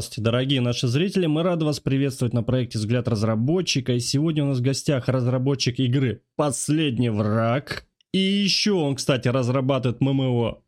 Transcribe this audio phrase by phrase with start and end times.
[0.00, 1.26] Здравствуйте, дорогие наши зрители.
[1.26, 3.92] Мы рады вас приветствовать на проекте «Взгляд разработчика».
[3.92, 7.84] И сегодня у нас в гостях разработчик игры «Последний враг».
[8.10, 10.62] И еще он, кстати, разрабатывает ММО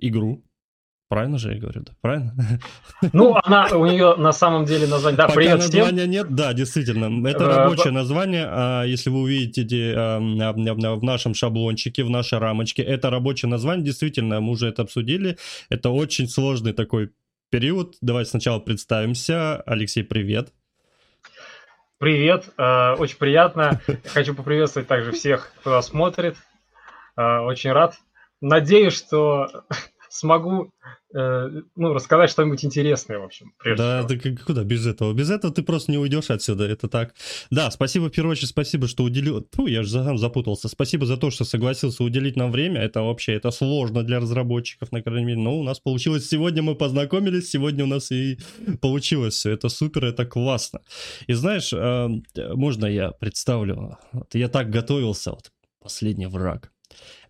[0.00, 0.44] игру.
[1.08, 1.92] Правильно же я говорю, да?
[2.02, 2.34] Правильно?
[3.14, 5.16] Ну, она, у нее на самом деле название...
[5.16, 6.10] Да, Пока привет названия всем.
[6.10, 7.26] нет, да, действительно.
[7.26, 8.44] Это Э, рабочее название.
[8.46, 13.86] а Если вы увидите в нашем шаблончике, в нашей рамочке, это рабочее название.
[13.86, 15.38] Действительно, мы уже это обсудили.
[15.70, 17.08] Это очень сложный такой
[17.50, 17.96] период.
[18.00, 19.60] Давайте сначала представимся.
[19.66, 20.52] Алексей, привет.
[21.98, 23.80] Привет, э, очень приятно.
[24.06, 26.36] Хочу поприветствовать также всех, кто смотрит.
[27.16, 27.96] Э, Очень рад.
[28.40, 29.64] Надеюсь, что
[30.10, 30.72] смогу
[31.14, 34.20] э, ну, рассказать что-нибудь интересное, в общем, Да, всего.
[34.20, 35.12] ты куда без этого?
[35.12, 37.14] Без этого ты просто не уйдешь отсюда, это так.
[37.50, 39.46] Да, спасибо, в первую очередь, спасибо, что уделил...
[39.52, 40.68] Фу, я же сам запутался.
[40.68, 42.80] Спасибо за то, что согласился уделить нам время.
[42.80, 45.40] Это вообще, это сложно для разработчиков, на крайней мере.
[45.40, 48.38] Но у нас получилось сегодня, мы познакомились, сегодня у нас и
[48.80, 49.52] получилось все.
[49.52, 50.80] Это супер, это классно.
[51.28, 52.08] И знаешь, э,
[52.54, 53.96] можно я представлю?
[54.12, 56.72] Вот я так готовился, вот, последний враг.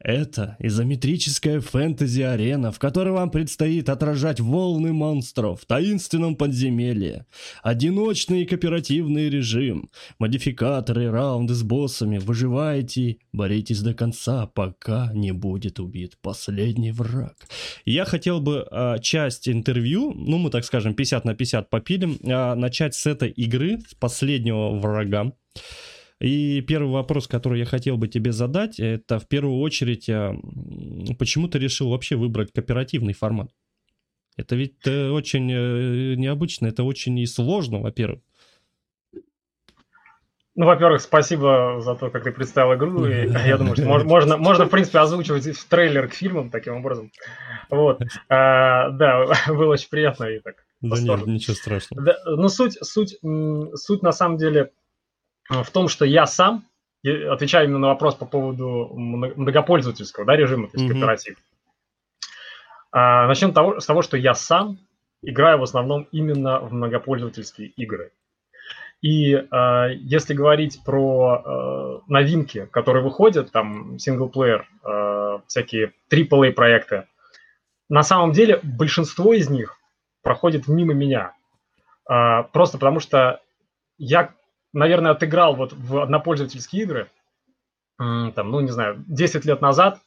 [0.00, 7.26] Это изометрическая фэнтези-арена, в которой вам предстоит отражать волны монстров в таинственном подземелье,
[7.62, 15.78] одиночный и кооперативный режим, модификаторы, раунды с боссами, выживайте, боритесь до конца, пока не будет
[15.78, 17.36] убит последний враг.
[17.84, 22.54] Я хотел бы а, часть интервью, ну мы так скажем 50 на 50 попилим, а,
[22.54, 25.32] начать с этой игры, с последнего врага.
[26.20, 31.48] И первый вопрос, который я хотел бы тебе задать, это в первую очередь, м, почему
[31.48, 33.50] ты решил вообще выбрать кооперативный формат?
[34.36, 38.20] Это ведь э, очень э, необычно, это очень и сложно, во-первых.
[40.56, 43.06] Ну, во-первых, спасибо за то, как ты представил игру.
[43.06, 46.74] И я думаю, что мож- можно, можно, в принципе, озвучивать в трейлер к фильмам таким
[46.74, 47.12] образом.
[47.70, 48.02] Вот.
[48.28, 50.56] А, Да, было очень приятно и так.
[50.82, 52.02] Да нет, ничего страшного.
[52.02, 53.16] Да, ну, суть, суть,
[53.74, 54.66] суть на самом деле э,
[55.50, 56.64] в том, что я сам,
[57.04, 60.94] отвечаю именно на вопрос по поводу мно- многопользовательского да, режима, то есть Мгм.
[61.00, 61.38] кооператив.
[62.92, 64.78] А, начнем того, с того, что я сам
[65.22, 68.12] играю в основном именно в многопользовательские игры.
[69.02, 77.06] И а, если говорить про э, новинки, которые выходят, там синглплеер, э, всякие AAA проекты,
[77.88, 79.78] на самом деле большинство из них
[80.22, 81.32] проходит мимо меня.
[82.06, 83.40] А, просто потому что
[83.96, 84.34] я,
[84.72, 87.08] наверное, отыграл вот в однопользовательские игры,
[87.98, 89.98] там, ну, не знаю, 10 лет назад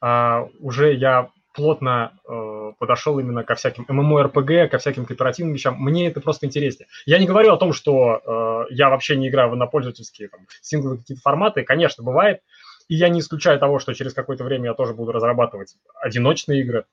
[0.00, 5.76] а, уже я плотно э, подошел именно ко всяким MMORPG, ко всяким кооперативным вещам.
[5.78, 6.86] Мне это просто интереснее.
[7.06, 11.00] Я не говорю о том, что э, я вообще не играю в однопользовательские там, сингловые
[11.00, 11.62] какие-то форматы.
[11.62, 12.42] Конечно, бывает.
[12.88, 16.84] И я не исключаю того, что через какое-то время я тоже буду разрабатывать одиночные игры.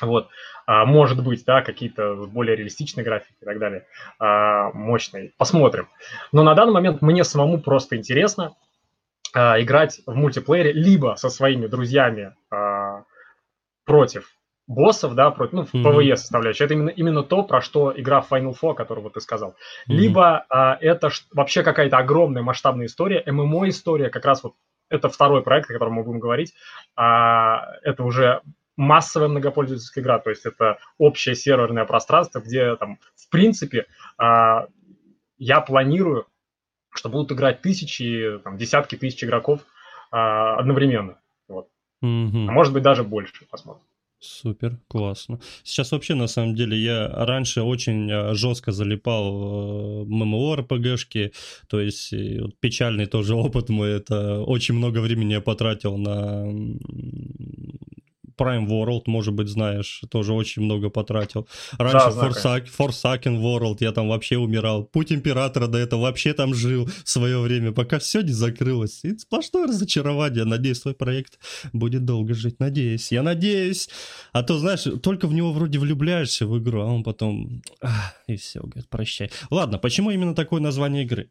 [0.00, 0.28] Вот,
[0.66, 3.86] А, может быть, да, какие-то более реалистичные графики и так далее,
[4.18, 5.32] а, мощные.
[5.36, 5.88] Посмотрим.
[6.32, 8.56] Но на данный момент мне самому просто интересно
[9.34, 13.04] а, играть в мультиплеере либо со своими друзьями а,
[13.84, 14.30] против
[14.66, 15.86] боссов, да, против, ну, в.
[15.86, 16.64] PvE составляющей.
[16.64, 19.56] Это именно, именно то, про что игра Final Four, которую вот ты сказал.
[19.86, 19.98] Мгм.
[19.98, 24.54] Либо а, это ш- вообще какая-то огромная масштабная история, ММО-история, как раз вот
[24.88, 26.54] это второй проект, о котором мы будем говорить.
[26.96, 28.40] А, это уже
[28.76, 33.86] массовая многопользовательская игра, то есть это общее серверное пространство, где там, в принципе,
[34.18, 34.66] а,
[35.38, 36.26] я планирую,
[36.90, 39.60] что будут играть тысячи, там, десятки тысяч игроков
[40.10, 41.18] а, одновременно.
[41.48, 41.68] Вот.
[42.00, 42.48] Мгм.
[42.48, 43.82] А может быть даже больше, посмотрим.
[44.24, 45.38] Супер, классно.
[45.64, 51.32] Сейчас вообще, на самом деле, я раньше очень э, жестко залипал в ММО-РПГшки,
[51.68, 56.46] то есть вот печальный тоже опыт мой, это очень много времени я потратил на
[58.36, 61.48] Prime World, может быть, знаешь, тоже очень много потратил.
[61.78, 64.84] Раньше Да, Forsaken, World, я там вообще умирал.
[64.84, 69.04] Путь Императора до этого вообще там жил в свое время, пока все не закрылось.
[69.04, 70.44] И сплошное разочарование.
[70.44, 71.38] Надеюсь, свой проект
[71.72, 72.60] будет долго жить.
[72.60, 73.12] Надеюсь.
[73.12, 73.88] Я надеюсь.
[74.32, 77.62] А то, знаешь, только в него вроде влюбляешься в игру, а он потом...
[77.80, 79.30] ах, и все, говорит, прощай.
[79.50, 81.30] Ладно, почему именно такое название игры?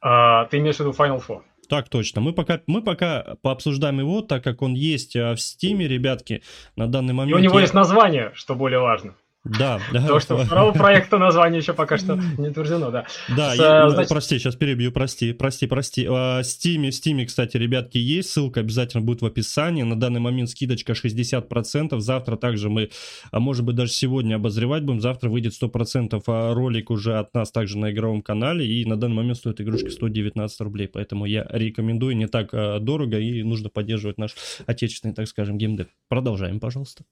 [0.00, 1.42] А, ты имеешь в виду Final Four?
[1.72, 2.20] Так точно.
[2.20, 6.42] Мы пока, мы пока пообсуждаем его, так как он есть а, в Стиме, ребятки,
[6.76, 7.40] на данный И момент.
[7.40, 9.14] у него я- есть название, что более важно.
[9.44, 10.06] Да, да.
[10.06, 13.06] То, что второго проекта название еще пока что не утверждено, да.
[13.36, 16.06] Да, С, я- э, значит- прости, сейчас перебью, прости, прости, прости.
[16.08, 19.82] А, в Стиме, кстати, ребятки, есть, ссылка обязательно будет в описании.
[19.82, 22.00] На данный момент скидочка 60%.
[22.00, 22.90] Завтра также мы,
[23.32, 25.00] а может быть, даже сегодня обозревать будем.
[25.00, 28.64] Завтра выйдет 100% а ролик уже от нас также на игровом канале.
[28.64, 30.86] И на данный момент стоит игрушка 119 рублей.
[30.86, 34.36] Поэтому я рекомендую, не так а, дорого, и нужно поддерживать наш
[34.66, 35.88] отечественный, так скажем, геймдев.
[36.08, 37.02] Продолжаем, пожалуйста.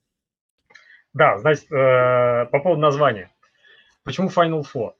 [1.13, 3.31] Да, значит, э, по поводу названия.
[4.05, 4.93] почему Final Four?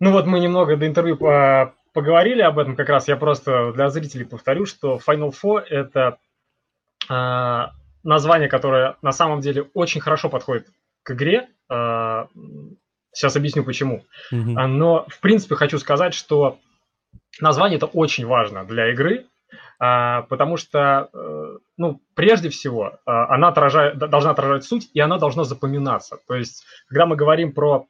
[0.00, 3.08] Ну вот мы немного до интервью по, поговорили об этом как раз.
[3.08, 6.18] Я просто для зрителей повторю, что Final Four– это
[7.08, 7.66] э,
[8.02, 10.66] название, которое на самом деле очень хорошо подходит
[11.02, 11.48] к игре.
[11.70, 12.26] Э,
[13.12, 14.04] сейчас объясню почему.
[14.32, 14.66] Mm-hmm.
[14.66, 16.58] Но в принципе хочу сказать, что
[17.40, 19.26] название это очень важно для игры,
[19.78, 25.18] а, потому что, э, ну, прежде всего, а, она отражает, должна отражать суть, и она
[25.18, 26.18] должна запоминаться.
[26.26, 27.86] То есть, когда мы говорим про,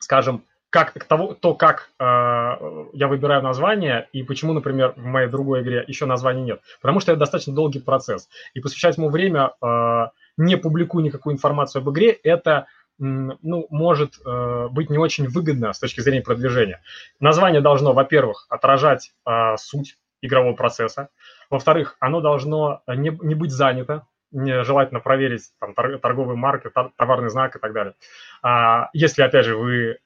[0.00, 5.62] скажем, как, того, то, как э, я выбираю название и почему, например, в моей другой
[5.62, 6.62] игре еще названия нет.
[6.80, 8.28] Потому что это достаточно долгий процесс.
[8.54, 10.06] И посвящать ему время, э,
[10.36, 12.66] не публикуя никакую информацию об игре, это
[12.98, 16.82] ну, может э, быть не очень выгодно с точки зрения продвижения.
[17.20, 21.08] Название должно, во-первых, отражать э, суть игрового процесса.
[21.54, 27.60] Во-вторых, оно должно не, не быть занято, желательно проверить там, торговые марки, товарный знак и
[27.60, 27.94] так далее.
[28.42, 29.98] А, если, опять же, вы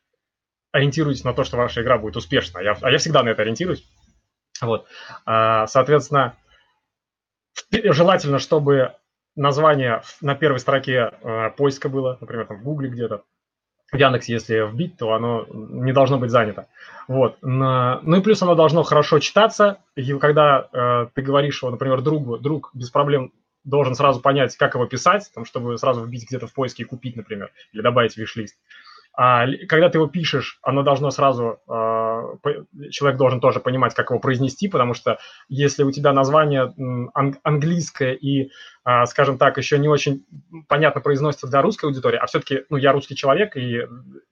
[0.72, 3.82] ориентируетесь на то, что ваша игра будет успешна, я, а я всегда на это ориентируюсь.
[4.60, 4.88] Вот.
[5.24, 6.36] А, соответственно,
[7.72, 8.94] желательно, чтобы
[9.34, 13.24] название на первой строке э, поиска было, например, там в Гугле где-то,
[13.90, 16.66] в Яндексе, если вбить, то оно не должно быть занято.
[17.06, 17.38] Вот.
[17.40, 19.78] Ну и плюс оно должно хорошо читаться.
[19.96, 23.32] И когда э, ты говоришь, что, например, другу, друг без проблем
[23.64, 27.16] должен сразу понять, как его писать, там, чтобы сразу вбить где-то в поиске и купить,
[27.16, 28.56] например, или добавить в виш-лист.
[29.20, 34.20] А когда ты его пишешь, оно должно сразу, э, человек должен тоже понимать, как его
[34.20, 35.18] произнести, потому что
[35.48, 36.72] если у тебя название
[37.42, 38.52] английское и,
[38.84, 40.24] э, скажем так, еще не очень
[40.68, 43.88] понятно произносится для русской аудитории, а все-таки, ну, я русский человек, и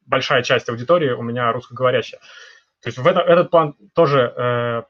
[0.07, 2.21] большая часть аудитории у меня русскоговорящая.
[2.81, 4.83] То есть в это, этот план тоже э,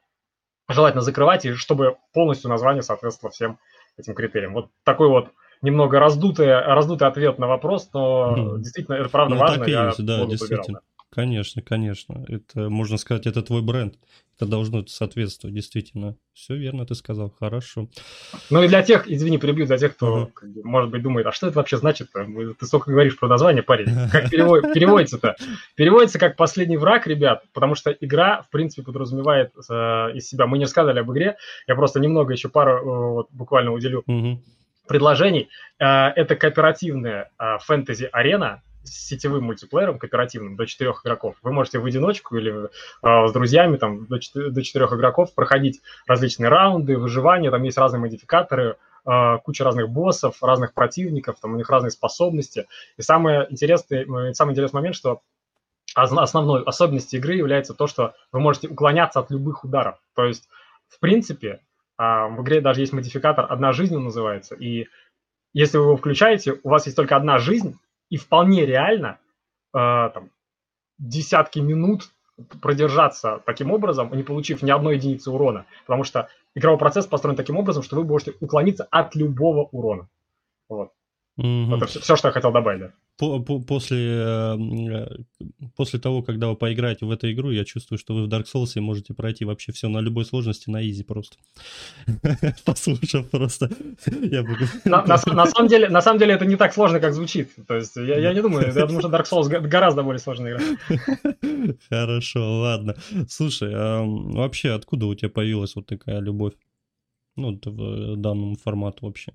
[0.69, 3.59] желательно закрывать, и чтобы полностью название соответствовало всем
[3.97, 4.53] этим критериям.
[4.53, 5.31] Вот такой вот
[5.63, 9.59] немного раздутый, раздутый ответ на вопрос, но действительно это правда ну, важно.
[9.59, 10.81] Так и есть, да, действительно.
[10.81, 10.83] Выбирал,
[11.17, 12.27] Конечно, конечно.
[12.29, 13.95] Это, можно сказать, это твой бренд.
[14.37, 16.17] Это должно соответствовать, действительно.
[16.35, 17.89] Все верно ты сказал, хорошо.
[18.51, 20.33] Ну и для тех, извини, перебью, для тех, кто, uh-huh.
[20.35, 22.11] как бы, может быть, думает, а что это вообще значит?
[22.15, 22.55] -то?
[22.61, 23.87] Ты столько говоришь про название, парень.
[24.13, 25.37] Как переводится-то?
[25.75, 29.73] Переводится как «последний враг», ребят, потому что игра, в принципе, подразумевает э,
[30.13, 30.47] из себя...
[30.47, 34.37] Мы не рассказали об игре, я просто немного еще пару э, вот, буквально уделю uh-huh
[34.87, 35.49] предложений.
[35.79, 41.37] Э, это кооперативная э, фэнтези-арена с сетевым мультиплеером кооперативным до четырех игроков.
[41.43, 46.97] Вы можете в одиночку или э, с друзьями там, до, четырех игроков проходить различные раунды,
[46.97, 48.77] выживания, там есть разные модификаторы,
[49.45, 52.67] куча разных боссов, разных противников, там у них разные способности.
[52.97, 55.21] И самое интересное, самый интересный момент, что
[55.95, 59.99] основной особенностью игры является то, что вы можете уклоняться от любых ударов.
[60.17, 60.49] То есть,
[60.89, 61.61] в принципе,
[61.97, 64.89] а в игре даже есть модификатор «одна жизнь» он называется, и
[65.53, 67.79] если вы его включаете, у вас есть только одна жизнь,
[68.11, 69.19] и вполне реально
[69.75, 70.31] э, там,
[70.99, 72.11] десятки минут
[72.61, 77.57] продержаться таким образом, не получив ни одной единицы урона, потому что игровой процесс построен таким
[77.57, 80.09] образом, что вы можете уклониться от любого урона.
[80.69, 80.93] Вот.
[81.41, 81.77] Mm-hmm.
[81.77, 82.81] Это все, все, что я хотел добавить.
[82.81, 82.93] Да.
[83.19, 85.07] По, по, после, э,
[85.75, 88.79] после того, когда вы поиграете в эту игру, я чувствую, что вы в Dark Souls
[88.81, 91.37] можете пройти вообще все на любой сложности, на изи просто.
[92.65, 93.71] Послушав просто.
[95.33, 97.51] на, самом деле, на самом деле это не так сложно, как звучит.
[97.67, 101.75] То есть я, не думаю, я думаю, что Dark Souls гораздо более сложная игра.
[101.89, 102.97] Хорошо, ладно.
[103.29, 106.53] Слушай, а вообще откуда у тебя появилась вот такая любовь?
[107.37, 109.33] Ну, в данному формату вообще.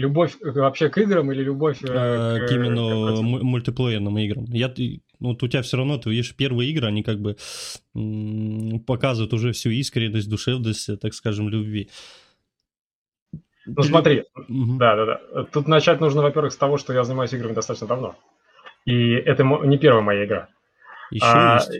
[0.00, 4.44] Любовь вообще к играм или любовь э, э, к, к именно к мультиплеерным играм?
[4.46, 4.72] Я,
[5.20, 7.36] ну, вот у тебя все равно, ты видишь, первые игры, они как бы
[8.86, 11.90] показывают уже всю искренность, душевность, э, так скажем, любви.
[13.66, 14.78] Ну, смотри, угу.
[14.78, 15.44] да, да, да.
[15.44, 18.16] Тут начать нужно, во-первых, с того, что я занимаюсь играми достаточно давно.
[18.86, 20.48] И это не первая моя игра.
[21.10, 21.70] Еще а, есть?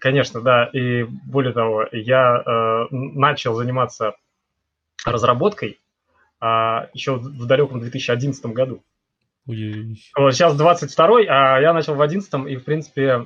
[0.00, 0.66] Конечно, да.
[0.66, 4.14] И более того, я э, начал заниматься
[5.04, 5.80] разработкой
[6.40, 8.82] а, еще в далеком 2011 году.
[9.46, 13.18] Вот сейчас 22-й, а я начал в 11 и, в принципе,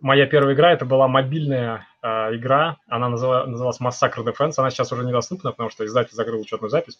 [0.00, 4.90] моя первая игра, это была мобильная э, игра, она называлась, называлась Massacre Defense, она сейчас
[4.90, 6.98] уже недоступна, потому что издатель закрыл учетную запись.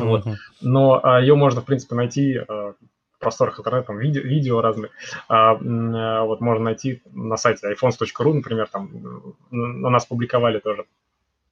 [0.00, 0.06] Uh-huh.
[0.06, 0.24] Вот.
[0.62, 4.90] Но э, ее можно, в принципе, найти э, в просторах интернета, там видео, видео разные.
[5.28, 10.86] А, э, вот можно найти на сайте iPhones.ru, например, там на нас публиковали тоже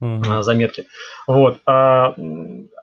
[0.00, 0.42] uh-huh.
[0.42, 0.86] заметки.
[1.26, 1.58] Вот.
[1.66, 2.14] А,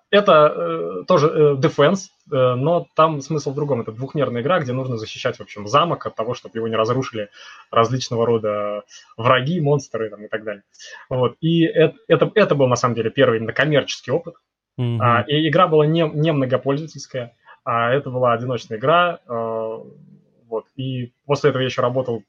[0.10, 3.82] это э, тоже э, defense, э, но там смысл в другом.
[3.82, 7.30] Это двухмерная игра, где нужно защищать, в общем, замок от того, чтобы его не разрушили
[7.72, 8.84] различного рода
[9.18, 10.64] враги, монстры там, и так далее.
[11.10, 11.36] Вот.
[11.42, 14.36] И это, это, это был, на самом деле, первый именно коммерческий опыт.
[14.80, 14.98] Uh-huh.
[15.02, 19.20] А, и игра была не, не многопользовательская, а это была одиночная игра.
[19.28, 20.68] вот.
[20.78, 22.24] И после этого я еще работал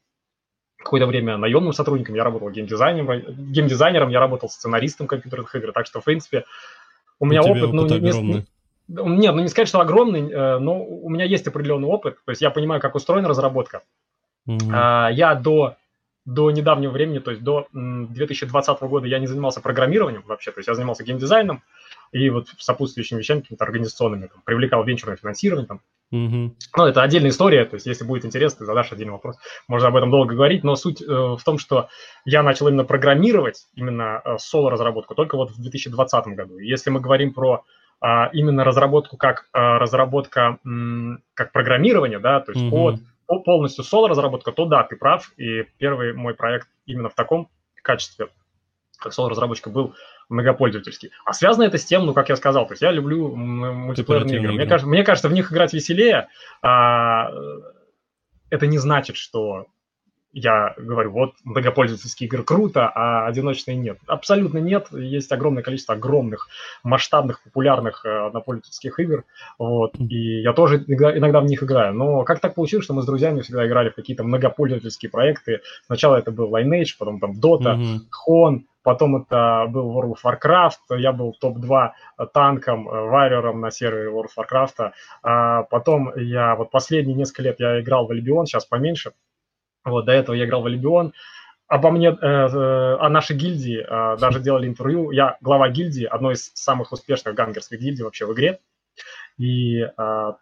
[0.79, 6.01] какое-то время наемным сотрудником, я работал геймдизайнером, геймдизайнером, я работал сценаристом компьютерных игр, так что,
[6.01, 6.45] в принципе,
[7.19, 10.83] у меня у опыт, опыт, ну, не, нет, ну не сказать, что огромный, э, но
[10.83, 13.83] у меня есть определенный опыт, то есть я понимаю, как устроена разработка.
[14.49, 15.13] Mm-hmm.
[15.13, 15.77] Я до,
[16.25, 20.69] до недавнего времени, то есть до 2020 года я не занимался программированием вообще, то есть
[20.69, 21.63] я занимался геймдизайном
[22.13, 25.81] и вот сопутствующими вещами, какими-то организационными, там, привлекал венчурное финансирование, там.
[26.13, 26.53] Mm-hmm.
[26.77, 29.37] Ну, это отдельная история, то есть если будет интересно, ты задашь отдельный вопрос,
[29.69, 31.89] можно об этом долго говорить, но суть э, в том, что
[32.25, 36.59] я начал именно программировать, именно э, соло-разработку только вот в 2020 году.
[36.59, 37.65] если мы говорим про
[38.01, 40.59] а, именно разработку как а, разработка
[41.35, 42.99] как программирование, да, то есть mm-hmm.
[43.27, 45.33] под полностью соло-разработка, то да, ты прав.
[45.37, 47.49] И первый мой проект именно в таком
[47.83, 48.29] качестве,
[48.99, 49.95] как соло-разработчика, был
[50.29, 51.11] многопользовательский.
[51.25, 54.53] А связано это с тем, ну, как я сказал, то есть я люблю мультиплеерные игры.
[54.53, 56.29] Мне кажется, мне кажется, в них играть веселее.
[56.63, 57.31] А,
[58.51, 59.67] это не значит, что
[60.33, 63.99] я говорю, вот многопользовательские игры круто, а одиночные нет.
[64.07, 64.89] Абсолютно нет.
[64.93, 66.49] Есть огромное количество огромных,
[66.83, 69.25] масштабных, популярных э, однопользовательских игр.
[69.59, 69.95] Вот.
[69.99, 71.95] И я тоже иногда, иногда в них играю.
[71.95, 75.61] Но как так получилось, что мы с друзьями всегда играли в какие-то многопользовательские проекты.
[75.87, 77.99] Сначала это был Lineage, потом там Dota, mm-hmm.
[78.11, 81.91] Хон, потом это был World of Warcraft, я был топ-2
[82.33, 84.93] танком, варьером на сервере World of Warcraft,
[85.23, 89.13] а потом я вот последние несколько лет я играл в Albion, сейчас поменьше,
[89.89, 91.13] вот, до этого я играл в Алибион.
[91.67, 95.11] Обо мне, э, э, о нашей гильдии э, даже делали интервью.
[95.11, 98.59] Я глава гильдии, одной из самых успешных гангерских гильдий вообще в игре.
[99.37, 100.33] И э,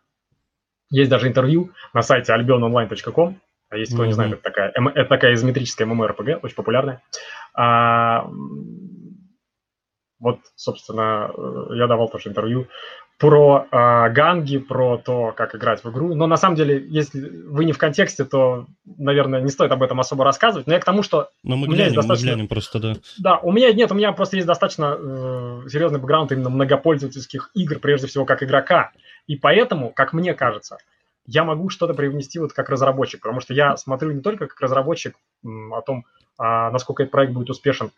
[0.91, 3.41] есть даже интервью на сайте albiononline.com.
[3.69, 7.03] А если кто не знает, это такая, это такая изометрическая MMORPG, очень популярная.
[7.55, 8.31] А,
[10.21, 12.69] вот, собственно, э, я давал тоже интервью
[13.19, 16.15] про э, ганги, про то, как играть в игру.
[16.15, 20.01] Но на самом деле, если вы не в контексте, то, наверное, не стоит об этом
[20.01, 20.67] особо рассказывать.
[20.67, 22.27] Но я к тому, что Но мы у меня глянем, есть достаточно...
[22.27, 22.95] мы глянем просто, да.
[23.19, 27.79] Да, у меня нет, у меня просто есть достаточно э, серьезный бэкграунд именно многопользовательских игр,
[27.79, 28.93] прежде всего, как игрока.
[29.27, 30.77] И поэтому, как мне кажется,
[31.27, 35.17] я могу что-то привнести вот как разработчик, потому что я смотрю не только как разработчик
[35.43, 36.05] о том,
[36.39, 37.91] а, насколько этот проект будет успешен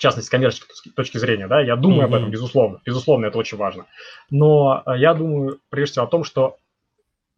[0.00, 2.04] в частности, с коммерческой точки зрения, да, я думаю mm-hmm.
[2.04, 3.84] об этом, безусловно, безусловно, это очень важно.
[4.30, 6.56] Но э, я думаю, прежде всего, о том, что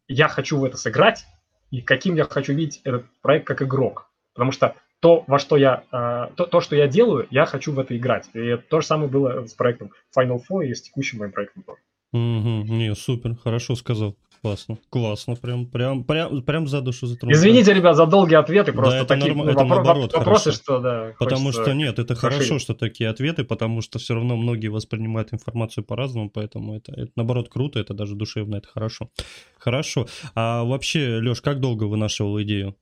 [0.06, 1.26] я хочу в это сыграть,
[1.72, 4.08] и каким я хочу видеть этот проект как игрок.
[4.32, 7.80] Потому что то, во что я, э, то, то, что я делаю, я хочу в
[7.80, 8.30] это играть.
[8.32, 11.80] И то же самое было с проектом Final Four и с текущим моим проектом тоже.
[12.12, 14.14] Угу, не, супер, хорошо сказал.
[14.42, 17.32] Классно, классно, прям, прям, прям, прям за душу затронул.
[17.32, 19.48] Извините, ребят, за долгие ответы, просто да, это такие норм...
[19.48, 20.62] это наоборот, вопросы, хорошо.
[20.62, 21.14] что да.
[21.20, 25.84] Потому что нет, это хорошо, что такие ответы, потому что все равно многие воспринимают информацию
[25.84, 29.10] по-разному, поэтому это, это наоборот круто, это даже душевно, это хорошо.
[29.58, 30.08] Хорошо.
[30.34, 32.74] А вообще, Леш, как долго вынашивал идею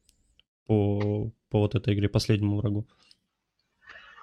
[0.66, 2.86] по, по вот этой игре, последнему врагу?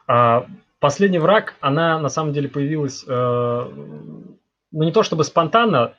[0.08, 0.48] А,
[0.80, 3.72] последний враг, она на самом деле появилась, э,
[4.72, 5.94] ну не то чтобы спонтанно,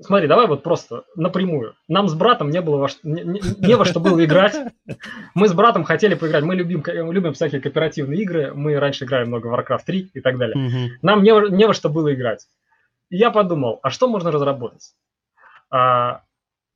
[0.00, 1.74] Смотри, давай вот просто напрямую.
[1.86, 4.54] Нам с братом не было во что, не, не, не во что было играть.
[5.34, 6.44] Мы с братом хотели поиграть.
[6.44, 8.52] Мы любим, любим всякие кооперативные игры.
[8.54, 10.66] Мы раньше играли много в Warcraft 3 и так далее.
[10.66, 10.94] Угу.
[11.02, 12.46] Нам не, не во что было играть.
[13.10, 14.94] И я подумал, а что можно разработать?
[15.70, 16.22] А,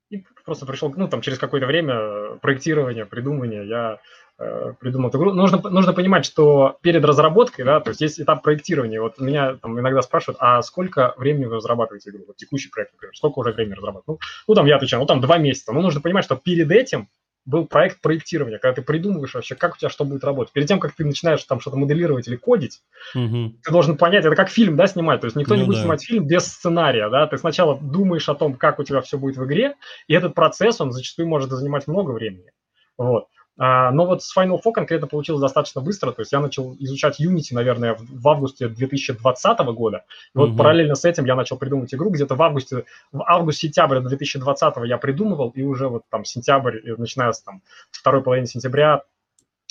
[0.09, 3.99] и просто пришел, ну, там, через какое-то время проектирования, придумывания, я
[4.37, 5.33] придумал эту игру.
[5.33, 9.01] Нужно, нужно понимать, что перед разработкой, да, то есть есть этап проектирования.
[9.01, 12.25] Вот меня там иногда спрашивают, а сколько времени вы разрабатываете игру?
[12.27, 14.07] Вот текущий проект, например, сколько уже времени разрабатывать?
[14.07, 15.73] Ну, ну, там я отвечаю, ну, там два месяца.
[15.73, 17.07] Но нужно понимать, что перед этим
[17.47, 20.53] был проект проектирования, когда ты придумываешь вообще, как у тебя что будет работать.
[20.53, 22.81] Перед тем, как ты начинаешь там что-то моделировать или кодить,
[23.15, 23.53] угу.
[23.63, 25.21] ты должен понять, это как фильм, да, снимать.
[25.21, 25.81] То есть никто ну, не будет да.
[25.83, 27.25] снимать фильм без сценария, да.
[27.25, 29.75] Ты сначала думаешь о том, как у тебя все будет в игре,
[30.07, 32.51] и этот процесс, он зачастую может занимать много времени.
[32.97, 33.27] Вот.
[33.57, 36.11] А, но вот с Final Four конкретно получилось достаточно быстро.
[36.11, 40.05] То есть я начал изучать Unity, наверное, в августе 2020 года.
[40.33, 40.57] И вот угу.
[40.57, 42.09] параллельно с этим я начал придумывать игру.
[42.09, 47.41] Где-то в августе, в август-сентябрь 2020 я придумывал, и уже вот там сентябрь, начиная с
[47.41, 47.61] там
[47.91, 49.01] второй половины сентября,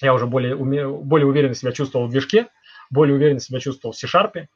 [0.03, 2.49] я уже более, уме, более уверенно себя чувствовал в движке,
[2.91, 4.47] более уверенно себя чувствовал в C-Sharp.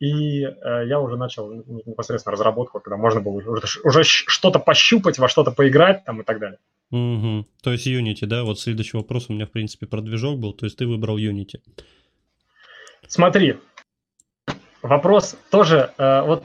[0.00, 3.50] И э, я уже начал непосредственно разработку, когда можно было уже,
[3.84, 6.58] уже что-то пощупать, во что-то поиграть там и так далее.
[6.90, 7.46] Угу.
[7.62, 8.44] То есть Unity, да?
[8.44, 10.52] Вот следующий вопрос у меня, в принципе, про движок был.
[10.52, 11.60] То есть ты выбрал Unity.
[13.06, 13.56] Смотри,
[14.82, 16.44] вопрос тоже, э, вот,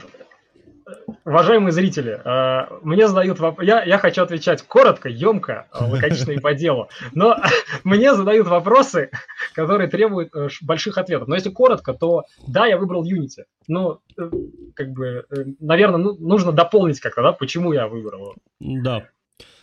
[1.26, 6.40] уважаемые зрители, э, мне задают вопрос, я, я хочу отвечать коротко, емко, э, лаконично и
[6.40, 7.38] по делу, но
[7.84, 9.12] мне задают вопросы,
[9.54, 11.28] которые требуют э, больших ответов.
[11.28, 13.44] Но если коротко, то да, я выбрал Unity.
[13.68, 14.30] Ну, э,
[14.76, 15.26] как бы,
[15.60, 18.36] наверное, ну, нужно дополнить как-то, да, почему я выбрал его.
[18.60, 19.08] Да.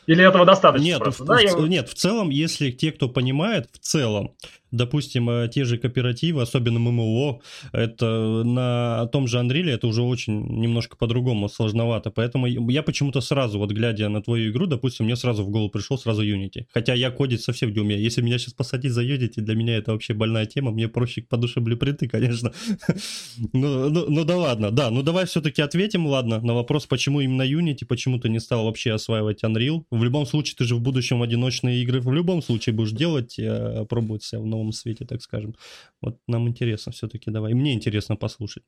[0.06, 0.84] Или этого достаточно?
[0.84, 1.52] Нет, в, да, в, я...
[1.68, 4.34] нет, в целом, если те, кто понимает, в целом,
[4.72, 7.40] допустим, э, те же кооперативы, особенно ММО,
[7.72, 12.10] это на том же Unreal это уже очень немножко по-другому сложновато.
[12.10, 15.98] Поэтому я почему-то сразу, вот глядя на твою игру, допустим, мне сразу в голову пришел
[15.98, 16.66] сразу Unity.
[16.72, 18.00] Хотя я кодить совсем не умею.
[18.00, 20.70] Если меня сейчас посадить за Unity, для меня это вообще больная тема.
[20.70, 22.52] Мне проще по душе блюпринты, конечно.
[23.52, 24.70] ну, ну, ну да ладно.
[24.70, 28.64] Да, ну давай все-таки ответим, ладно, на вопрос, почему именно Unity, почему ты не стал
[28.64, 29.84] вообще осваивать Unreal.
[29.90, 33.84] В любом случае, ты же в будущем одиночные игры в любом случае будешь делать, э,
[33.88, 35.54] пробовать себя в новом новом свете, так скажем.
[36.00, 37.54] Вот нам интересно все-таки, давай.
[37.54, 38.64] Мне интересно послушать.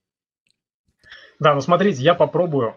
[1.41, 2.77] Да, ну смотрите, я попробую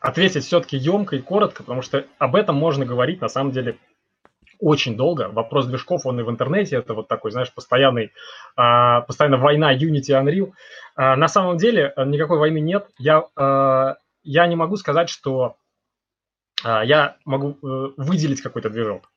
[0.00, 3.78] ответить все-таки емко и коротко, потому что об этом можно говорить на самом деле
[4.58, 5.28] очень долго.
[5.28, 8.12] Вопрос движков, он и в интернете, это вот такой, знаешь, постоянный,
[8.56, 10.52] а, постоянно война Unity Unreal.
[10.94, 12.88] А, на самом деле э, никакой войны нет.
[12.98, 15.56] Я, а, я не могу сказать, что
[16.64, 19.12] я могу э, выделить какой-то движок.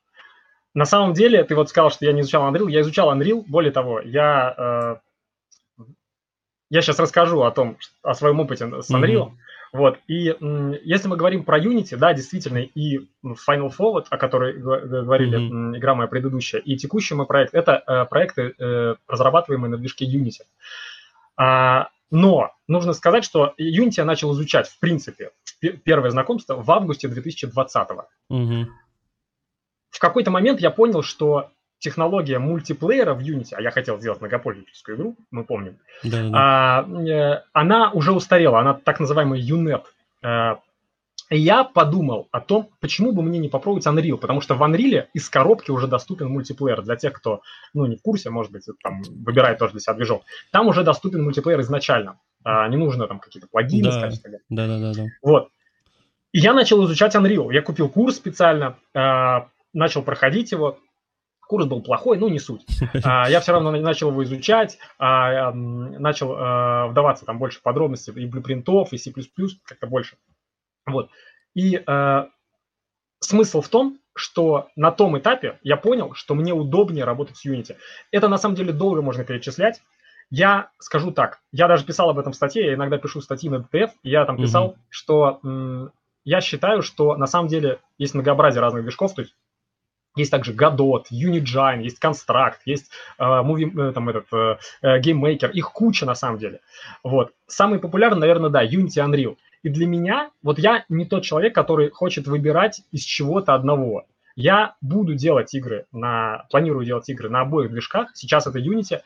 [0.73, 2.69] На самом деле, ты вот сказал, что я не изучал Unreal.
[2.69, 3.43] Я изучал Unreal.
[3.47, 4.99] Более того, я,
[5.77, 5.83] э,
[6.69, 9.29] я сейчас расскажу о том, о своем опыте с Unreal.
[9.29, 9.37] Mm-hmm.
[9.71, 9.99] Вот.
[10.07, 10.35] И
[10.83, 15.77] если мы говорим про Unity, да, действительно, и Final Forward, о которой говорили, mm-hmm.
[15.77, 20.43] игра моя предыдущая, и текущий мой проект, это э, проекты, э, разрабатываемые на движке Unity.
[21.35, 25.31] А, но нужно сказать, что Unity я начал изучать, в принципе,
[25.83, 27.87] первое знакомство в августе 2020.
[28.31, 28.65] Mm-hmm
[29.89, 34.97] в какой-то момент я понял, что технология мультиплеера в Unity, а я хотел сделать многопользовательскую
[34.97, 36.29] игру, мы помним, да, да.
[36.33, 39.83] А, э, она уже устарела, она так называемая UNET.
[40.21, 40.59] А,
[41.29, 45.05] и я подумал о том, почему бы мне не попробовать Unreal, потому что в Unreal
[45.13, 46.81] из коробки уже доступен мультиплеер.
[46.81, 47.41] Для тех, кто
[47.73, 50.23] ну, не в курсе, может быть, там, выбирает тоже для себя движок.
[50.51, 52.19] Там уже доступен мультиплеер изначально.
[52.43, 54.41] А, не нужно там какие-то плагины да, скачать.
[54.49, 55.05] Да, да, да, да.
[55.21, 55.49] Вот.
[56.31, 57.53] И я начал изучать Unreal.
[57.53, 60.79] Я купил курс специально, а, начал проходить его,
[61.49, 62.65] курс был плохой, ну не суть.
[63.03, 68.11] А, я все равно начал его изучать, а, начал а, вдаваться там больше в подробности
[68.11, 69.11] и блюпринтов, и C++,
[69.65, 70.17] как-то больше.
[70.85, 71.09] Вот.
[71.55, 71.83] И
[73.19, 77.75] смысл в том, что на том этапе я понял, что мне удобнее работать с Unity.
[78.11, 79.81] Это на самом деле долго можно перечислять.
[80.29, 83.55] Я скажу так, я даже писал об этом в статье, я иногда пишу статьи на
[83.55, 84.77] DTF, и я там писал, mm-hmm.
[84.89, 85.91] что
[86.23, 89.33] я считаю, что на самом деле есть многообразие разных движков, то есть
[90.15, 95.21] есть также Godot, Unigine, есть Construct, есть э, movie, э, там этот, э, э, Game
[95.21, 95.51] Maker.
[95.51, 96.59] Их куча на самом деле.
[97.03, 97.33] Вот.
[97.47, 99.37] Самый популярный, наверное, да, Unity Unreal.
[99.63, 104.05] И для меня, вот я не тот человек, который хочет выбирать из чего-то одного.
[104.35, 108.11] Я буду делать игры на, планирую делать игры на обоих движках.
[108.13, 109.01] Сейчас это Unity.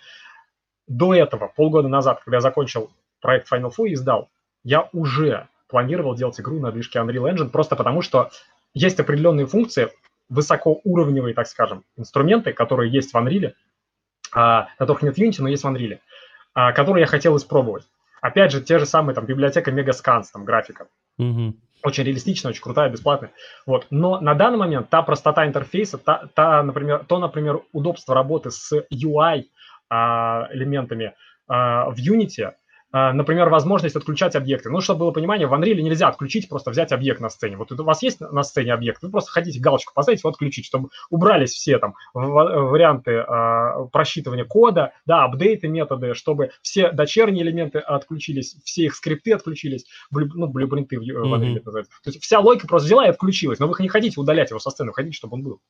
[0.88, 4.30] До этого, полгода назад, когда я закончил проект Final Four и сдал,
[4.64, 8.30] я уже планировал делать игру на движке Unreal Engine, просто потому что
[8.76, 9.90] есть определенные функции,
[10.34, 13.54] высокоуровневые, так скажем, инструменты, которые есть в Unreal,
[14.34, 16.00] а, которых нет в Unity, но есть в Unreal,
[16.54, 17.84] а, которые я хотел испробовать.
[18.22, 20.88] Опять же, те же самые, там, библиотека Megascans, там, графика.
[21.20, 21.54] Mm-hmm.
[21.84, 23.32] Очень реалистичная, очень крутая, бесплатная.
[23.66, 23.88] Вот.
[23.90, 28.72] Но на данный момент та простота интерфейса, та, та например, то, например, удобство работы с
[28.92, 29.46] UI
[29.90, 31.14] а, элементами
[31.48, 32.54] а, в Unity,
[32.94, 34.70] например, возможность отключать объекты.
[34.70, 37.58] Ну, чтобы было понимание, в Unreal нельзя отключить, просто взять объект на сцене.
[37.58, 40.90] Вот у вас есть на сцене объект, вы просто хотите галочку поставить, его отключить, чтобы
[41.10, 48.56] убрались все там варианты э, просчитывания кода, да, апдейты методы, чтобы все дочерние элементы отключились,
[48.64, 51.22] все их скрипты отключились, блю, ну, блюпринты в, mm-hmm.
[51.22, 51.94] в Unreal это называется.
[52.04, 54.70] То есть вся логика просто взяла и отключилась, но вы не хотите удалять его со
[54.70, 55.62] сцены, вы хотите, чтобы он был.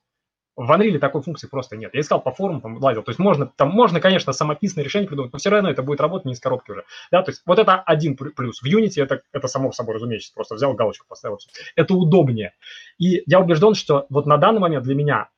[0.55, 1.93] В Unreal такой функции просто нет.
[1.93, 3.01] Я искал по форумам, там, лазил.
[3.01, 6.25] То есть можно, там можно, конечно, самописное решение придумать, но все равно это будет работать
[6.25, 6.83] не из коробки уже.
[7.11, 8.61] Да, то есть вот это один плюс.
[8.61, 10.31] В Unity это, это само собой разумеется.
[10.33, 11.37] Просто взял галочку, поставил.
[11.37, 11.49] Все.
[11.75, 12.53] Это удобнее.
[12.99, 15.29] И я убежден, что вот на данный момент для меня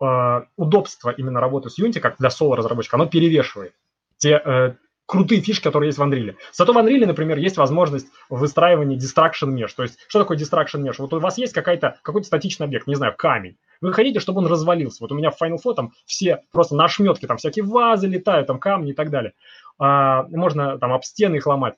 [0.00, 3.74] э, удобство именно работы с Unity, как для соло-разработчика, оно перевешивает
[4.18, 4.74] те, э,
[5.10, 6.36] крутые фишки, которые есть в Unreal.
[6.52, 9.72] Зато в Unreal, например, есть возможность выстраивания distraction mesh.
[9.76, 10.94] То есть, что такое distraction mesh?
[10.98, 13.56] Вот у вас есть какая-то, какой-то статичный объект, не знаю, камень.
[13.80, 14.98] Вы хотите, чтобы он развалился.
[15.00, 18.46] Вот у меня в Final Four там все просто на шметке, там всякие вазы летают,
[18.46, 19.32] там камни и так далее.
[19.80, 21.74] А, можно там об стены их ломать.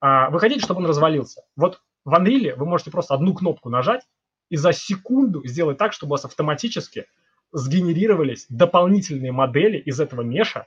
[0.00, 1.42] А, вы хотите, чтобы он развалился.
[1.54, 4.02] Вот в Unreal вы можете просто одну кнопку нажать
[4.50, 7.06] и за секунду сделать так, чтобы у вас автоматически
[7.52, 10.66] сгенерировались дополнительные модели из этого меша,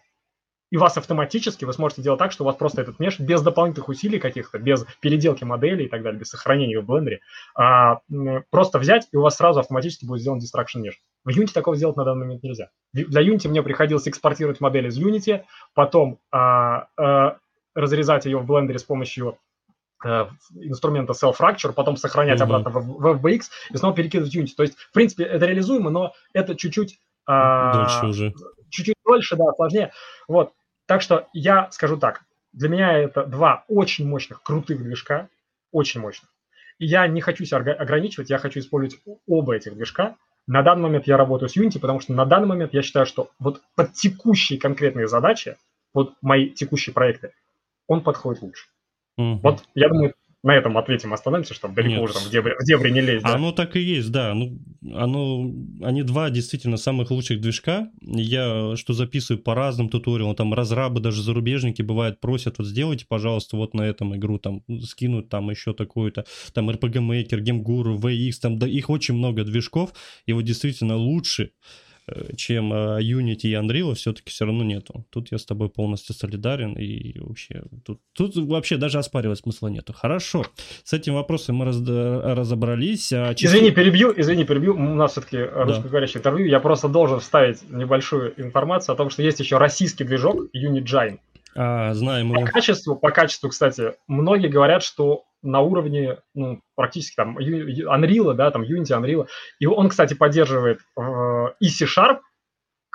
[0.72, 3.90] и вас автоматически вы сможете делать так, что у вас просто этот меш без дополнительных
[3.90, 7.22] усилий каких-то, без переделки модели и так далее, без сохранения в блендере,
[7.56, 8.00] а,
[8.50, 10.96] просто взять, и у вас сразу автоматически будет сделан distraction mesh.
[11.24, 12.70] В Unity такого сделать на данный момент нельзя.
[12.94, 17.38] Для Unity мне приходилось экспортировать модель из Unity, потом а, а,
[17.76, 19.38] разрезать ее в блендере с помощью
[20.04, 20.26] э,
[20.62, 22.44] инструмента Cell Fracture, потом сохранять mm-hmm.
[22.44, 24.56] обратно в, в FBX и снова перекидывать в Unity.
[24.56, 27.00] То есть, в принципе, это реализуемо, но это чуть-чуть...
[27.28, 28.34] Э, дольше уже.
[28.70, 29.92] Чуть-чуть дольше, да, сложнее.
[30.28, 30.54] Вот.
[30.86, 32.22] Так что я скажу так.
[32.54, 35.30] Для меня это два очень мощных, крутых движка,
[35.72, 36.30] очень мощных.
[36.80, 40.16] И я не хочу себя ограничивать, я хочу использовать оба этих движка.
[40.48, 43.30] На данный момент я работаю с Unity, потому что на данный момент я считаю, что
[43.40, 45.58] вот под текущие конкретные задачи,
[45.94, 47.32] вот мои текущие проекты,
[47.88, 48.68] он подходит лучше.
[49.18, 49.40] Угу.
[49.42, 50.14] Вот я думаю,
[50.46, 52.04] на этом ответим, остановимся, чтобы далеко Нет.
[52.04, 53.26] уже там в дебри, в дебри не лезть.
[53.26, 53.34] Да?
[53.34, 54.36] Оно так и есть, да.
[54.36, 54.60] Ну,
[54.94, 57.90] оно, они два действительно самых лучших движка.
[58.02, 63.58] Я что записываю по разным туториалам, там разрабы, даже зарубежники бывают просят, вот сделайте, пожалуйста,
[63.58, 68.34] вот на этом игру, там скинуть там еще такую-то, там RPG Maker, Game Guru, VX,
[68.40, 69.94] там да, их очень много движков,
[70.28, 71.54] и вот действительно лучше
[72.36, 75.06] чем э, Unity и Unreal, все-таки все равно нету.
[75.10, 79.94] Тут я с тобой полностью солидарен, и вообще, тут, тут вообще даже оспаривать смысла нету.
[79.94, 80.46] Хорошо,
[80.84, 83.12] с этим вопросом мы раз, разобрались.
[83.12, 83.56] А часы...
[83.56, 85.64] Извини, перебью, извини, перебью, у нас все-таки да.
[85.64, 90.48] русскоговорящее интервью, я просто должен вставить небольшую информацию о том, что есть еще российский движок
[90.56, 91.20] Unigine.
[91.56, 92.48] А, знаем по его.
[92.48, 98.64] Качеству, по качеству, кстати, многие говорят, что на уровне, ну, практически там Unreal, да, там
[98.64, 99.28] Unity, Unreal.
[99.60, 102.20] И он, кстати, поддерживает э, и C-Sharp,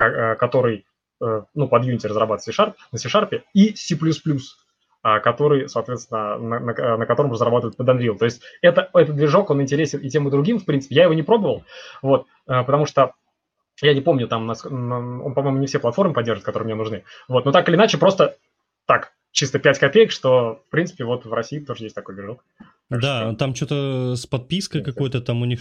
[0.01, 0.87] э, который,
[1.23, 6.97] э, ну, под Unity разрабатывает C-Sharp, на C-Sharp, и C++, э, который, соответственно, на, на,
[6.99, 8.19] на котором разрабатывают под Unreal.
[8.19, 10.97] То есть это, этот движок, он интересен и тем, и другим, в принципе.
[10.97, 11.65] Я его не пробовал,
[12.03, 13.13] вот, э, потому что
[13.83, 17.05] я не помню, там, он, по-моему, не все платформы поддерживает, которые мне нужны.
[17.29, 18.37] Вот, но так или иначе, просто
[18.91, 22.45] так, чисто 5 копеек, что, в принципе, вот в России тоже есть такой движок.
[22.89, 23.37] да, что...
[23.37, 25.61] там что-то с подпиской какой-то там у них...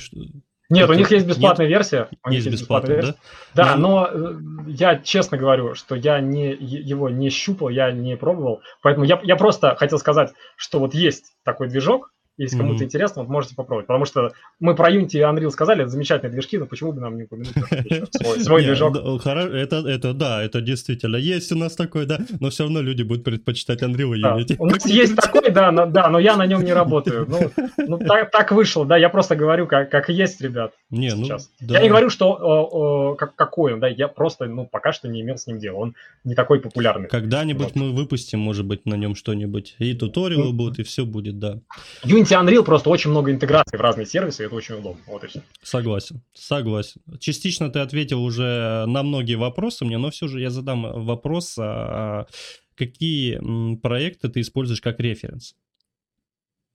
[0.71, 1.77] Нет, у них есть бесплатная Нет?
[1.77, 2.09] версия.
[2.25, 3.15] У есть, есть бесплатная, версия.
[3.53, 3.65] да?
[3.65, 4.09] Да, но...
[4.11, 4.39] но э,
[4.69, 8.61] я честно говорю, что я не, его не щупал, я не пробовал.
[8.81, 12.85] Поэтому я, я просто хотел сказать, что вот есть такой движок, если кому-то mm-hmm.
[12.85, 13.87] интересно, вот можете попробовать.
[13.87, 17.17] Потому что мы про Unity и Unreal сказали, это замечательные движки, но почему бы нам
[17.17, 17.53] не упомянуть
[18.15, 18.95] свой, свой движок?
[18.95, 23.25] Это, это, да, это действительно есть у нас такой, да, но все равно люди будут
[23.25, 24.55] предпочитать Unreal и Unity.
[24.57, 27.27] У нас есть такой, да, но, да, но я на нем не работаю.
[27.27, 27.99] Ну, ну
[28.31, 30.71] так, вышло, да, я просто говорю, как, как есть, ребят.
[30.89, 31.51] Не, ну, сейчас.
[31.59, 35.37] Я не говорю, что как, какой он, да, я просто, ну, пока что не имел
[35.37, 37.09] с ним дела, он не такой популярный.
[37.09, 41.59] Когда-нибудь мы выпустим, может быть, на нем что-нибудь, и туториалы будут, и все будет, да.
[42.03, 45.01] Unity Unity Unreal просто очень много интеграций в разные сервисы, и это очень удобно.
[45.07, 45.41] Вот и все.
[45.61, 47.01] Согласен, согласен.
[47.19, 52.27] Частично ты ответил уже на многие вопросы мне, но все же я задам вопрос, а,
[52.75, 53.39] какие
[53.77, 55.55] проекты ты используешь как референс?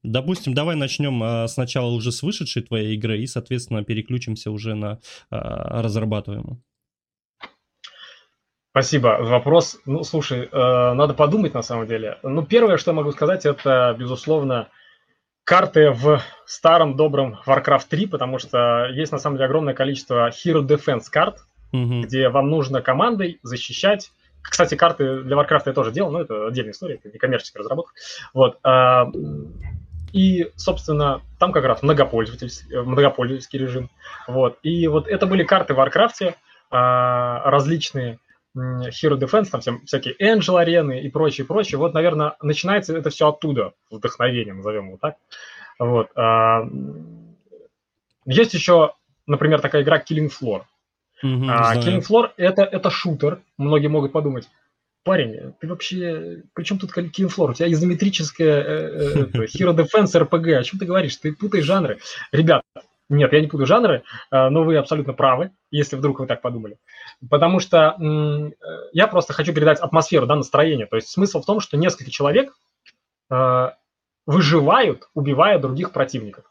[0.02, 5.00] Допустим, давай начнем а, сначала уже с вышедшей твоей игры и, соответственно, переключимся уже на
[5.30, 6.62] а, разрабатываемую.
[8.70, 9.18] Спасибо.
[9.20, 12.18] Вопрос, ну, слушай, э, надо подумать на самом деле.
[12.24, 14.68] Ну, первое, что я могу сказать, это, безусловно,
[15.44, 20.66] карты в старом добром Warcraft 3, потому что есть на самом деле огромное количество Hero
[20.66, 22.02] Defense карт, угу.
[22.02, 24.10] где вам нужно командой защищать.
[24.42, 27.94] Кстати, карты для Warcraft я тоже делал, но это отдельная история, это не коммерческая разработка.
[28.32, 28.58] Вот.
[28.62, 29.10] А,
[30.12, 33.90] и, собственно, там как раз многопользовательский, многопользовательский режим.
[34.28, 34.58] Вот.
[34.62, 36.34] И вот это были карты в Warcraft
[36.70, 38.18] а, различные,
[38.56, 41.78] Hero Defense, там вся, всякие Angel арены и прочее, прочее.
[41.78, 45.16] Вот, наверное, начинается это все оттуда, вдохновение, назовем его так.
[45.78, 46.08] Вот.
[46.16, 46.62] А,
[48.26, 48.92] есть еще,
[49.26, 50.62] например, такая игра Killing Floor.
[51.24, 53.40] Mm-hmm, а, Killing Floor это, это шутер.
[53.58, 54.48] Многие могут подумать,
[55.02, 57.50] парень, ты вообще, при чем тут Killing Floor?
[57.50, 61.16] У тебя изометрическая э, э, Hero Defense RPG, о чем ты говоришь?
[61.16, 61.98] Ты путаешь жанры.
[62.30, 62.62] Ребят,
[63.16, 66.78] нет, я не путаю жанры, э, но вы абсолютно правы, если вдруг вы так подумали.
[67.28, 68.50] Потому что э,
[68.92, 70.86] я просто хочу передать атмосферу, да, настроение.
[70.86, 72.54] То есть смысл в том, что несколько человек
[73.30, 73.70] э,
[74.26, 76.44] выживают, убивая других противников.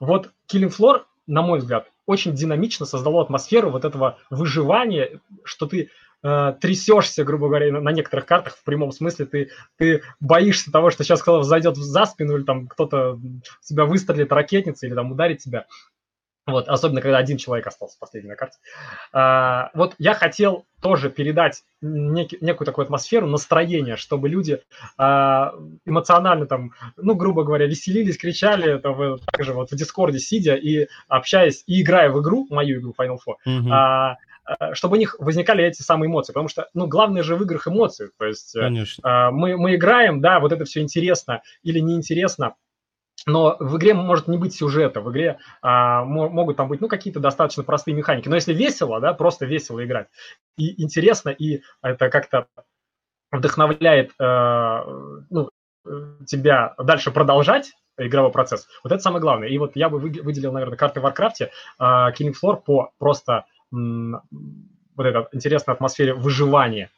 [0.00, 5.90] Вот Killing Floor, на мой взгляд, очень динамично создало атмосферу вот этого выживания, что ты
[6.22, 11.04] трясешься, грубо говоря, на, на некоторых картах, в прямом смысле, ты, ты боишься того, что
[11.04, 13.20] сейчас кто-то зайдет за спину, или там кто-то
[13.60, 15.66] тебя выстрелит ракетницей, или там ударит тебя.
[16.46, 18.58] Вот, особенно, когда один человек остался последний на карте.
[19.12, 24.60] А, вот я хотел тоже передать нек, некую такую атмосферу, настроение, чтобы люди
[24.98, 25.54] а,
[25.86, 31.64] эмоционально там, ну, грубо говоря, веселились, кричали, там, также вот в Дискорде сидя и общаясь,
[31.66, 33.70] и играя в игру, мою игру Final Four, mm-hmm.
[33.70, 34.16] а,
[34.74, 38.10] чтобы у них возникали эти самые эмоции, потому что, ну, главное же в играх эмоции,
[38.18, 38.54] то есть
[39.02, 42.54] а, мы, мы играем, да, вот это все интересно или неинтересно,
[43.26, 47.20] но в игре может не быть сюжета, в игре а, могут там быть ну, какие-то
[47.20, 48.28] достаточно простые механики.
[48.28, 50.08] Но если весело, да, просто весело играть,
[50.56, 52.46] и интересно, и это как-то
[53.32, 54.78] вдохновляет, э,
[55.30, 55.50] ну,
[56.26, 58.66] тебя дальше продолжать игровой процесс.
[58.82, 59.48] Вот это самое главное.
[59.48, 65.26] И вот я бы выделил, наверное, карты в Warcraft, Killing Floor по просто вот этой
[65.32, 66.90] интересной атмосфере выживания.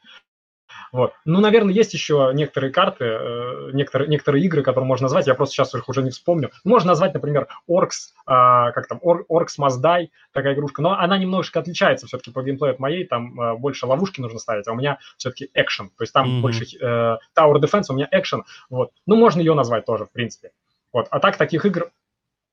[0.93, 1.13] Вот.
[1.25, 5.55] Ну, наверное, есть еще некоторые карты, э, некоторые, некоторые игры, которые можно назвать, я просто
[5.55, 6.51] сейчас их уже не вспомню.
[6.65, 11.19] Можно назвать, например, Orcs, э, как там, Or, Orcs Must Die, такая игрушка, но она
[11.19, 14.77] немножечко отличается все-таки по геймплею от моей, там э, больше ловушки нужно ставить, а у
[14.77, 16.41] меня все-таки экшен, то есть там mm-hmm.
[16.41, 18.91] больше э, Tower Defense, у меня экшен, вот.
[19.07, 20.51] Ну, можно ее назвать тоже, в принципе.
[20.93, 21.09] Вот.
[21.11, 21.91] А так, таких игр,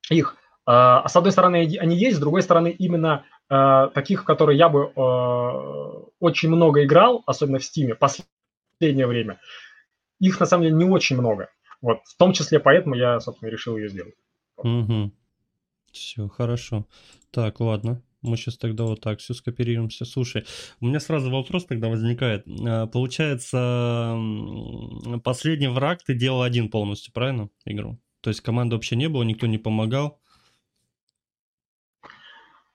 [0.09, 3.32] их а с одной стороны, они есть, с другой стороны, именно э,
[3.93, 9.39] таких, в которые я бы э, очень много играл, особенно в Стиме, последнее время,
[10.19, 11.49] их на самом деле не очень много.
[11.81, 14.15] Вот, в том числе поэтому я, собственно, решил ее сделать.
[14.57, 15.11] Угу.
[15.91, 16.87] Все, хорошо.
[17.31, 18.01] Так, ладно.
[18.21, 20.05] Мы сейчас тогда вот так все скопируемся.
[20.05, 20.45] Слушай,
[20.79, 22.45] у меня сразу вопрос тогда возникает.
[22.47, 24.17] А, получается,
[25.23, 27.99] последний враг ты делал один полностью, правильно, игру?
[28.21, 30.21] То есть команды вообще не было, никто не помогал?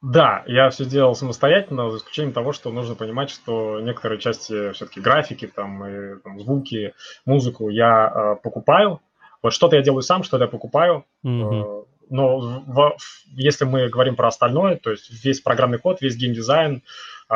[0.00, 5.00] Да, я все делал самостоятельно, за исключением того, что нужно понимать, что некоторые части все-таки
[5.00, 6.94] графики, там, и, там, звуки,
[7.26, 9.00] музыку я э, покупаю.
[9.42, 11.04] Вот что-то я делаю сам, что-то я покупаю.
[11.24, 11.82] Mm-hmm.
[11.82, 12.96] Э, но в,
[13.34, 16.82] если мы говорим про остальное, то есть весь программный код, весь геймдизайн,
[17.28, 17.34] э,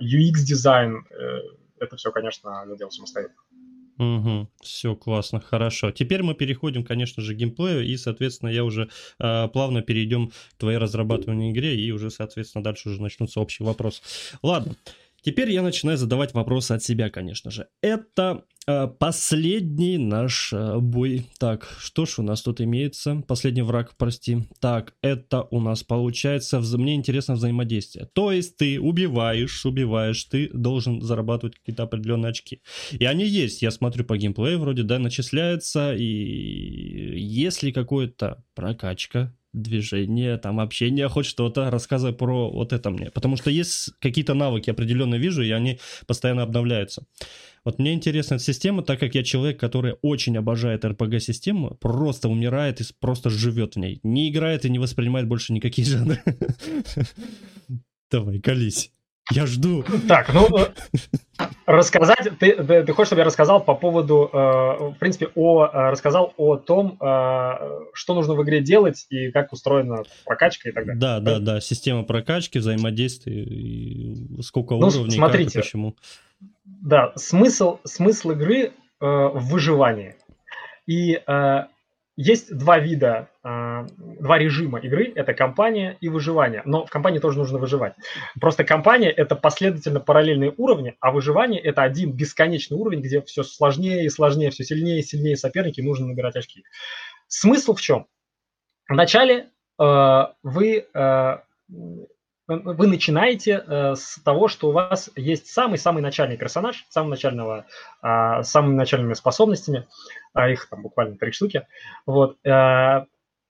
[0.00, 1.40] UX-дизайн, э,
[1.78, 3.42] это все, конечно, я делал самостоятельно.
[4.02, 5.92] Угу, все классно, хорошо.
[5.92, 8.88] Теперь мы переходим, конечно же, к геймплею, и, соответственно, я уже
[9.20, 14.02] э, плавно перейдем к твоей разрабатыванию игре, и уже, соответственно, дальше уже начнутся общий вопрос.
[14.42, 14.74] Ладно,
[15.22, 17.68] теперь я начинаю задавать вопросы от себя, конечно же.
[17.80, 21.26] Это Э, последний наш э, бой.
[21.38, 23.22] Так, что ж у нас тут имеется?
[23.26, 24.44] Последний враг, прости.
[24.60, 28.08] Так, это у нас получается, мне интересно взаимодействие.
[28.12, 32.62] То есть ты убиваешь, убиваешь, ты должен зарабатывать какие-то определенные очки.
[32.92, 40.38] И они есть, я смотрю по геймплею, вроде, да, начисляются, и если какое-то прокачка, движение,
[40.38, 43.10] там общение, хоть что-то, рассказывай про вот это мне.
[43.10, 47.04] Потому что есть какие-то навыки определенно вижу, и они постоянно обновляются.
[47.64, 52.80] Вот мне интересна эта система, так как я человек, который очень обожает RPG-систему, просто умирает
[52.80, 54.00] и просто живет в ней.
[54.02, 56.20] Не играет и не воспринимает больше никакие жанры.
[58.10, 58.90] Давай, колись.
[59.32, 59.84] Я жду.
[60.08, 60.68] Так, ну, э,
[61.66, 65.90] рассказать, ты, ты, ты хочешь, чтобы я рассказал по поводу, э, в принципе, о, э,
[65.90, 67.50] рассказал о том, э,
[67.94, 71.00] что нужно в игре делать и как устроена прокачка и так далее.
[71.00, 75.96] Да, да, да, система прокачки, взаимодействия, и сколько ну, уровней, смотрите, как и почему.
[76.64, 80.16] Да, смысл, смысл игры э, в выживании.
[80.86, 81.64] И э,
[82.16, 83.86] есть два вида, э,
[84.20, 85.12] два режима игры.
[85.14, 86.62] Это компания и выживание.
[86.64, 87.94] Но в компании тоже нужно выживать.
[88.40, 94.04] Просто компания– это последовательно параллельные уровни, а выживание– это один бесконечный уровень, где все сложнее
[94.04, 96.64] и сложнее, все сильнее и сильнее соперники, нужно набирать очки.
[97.28, 98.06] Смысл в чем?
[98.88, 99.48] Вначале
[99.78, 101.38] э, вы э,
[102.56, 107.66] вы начинаете э, с того, что у вас есть самый-самый начальный персонаж, самый начального,
[108.02, 109.86] э, самыми начальными способностями,
[110.32, 111.66] а их там буквально три штуки.
[112.06, 112.36] Вот.
[112.44, 113.04] Э,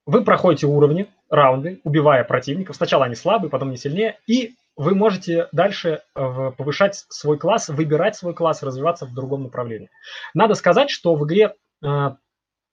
[0.05, 2.75] вы проходите уровни, раунды, убивая противников.
[2.75, 8.15] Сначала они слабые, потом не сильнее, и вы можете дальше э, повышать свой класс, выбирать
[8.15, 9.89] свой класс, развиваться в другом направлении.
[10.33, 11.87] Надо сказать, что в игре э,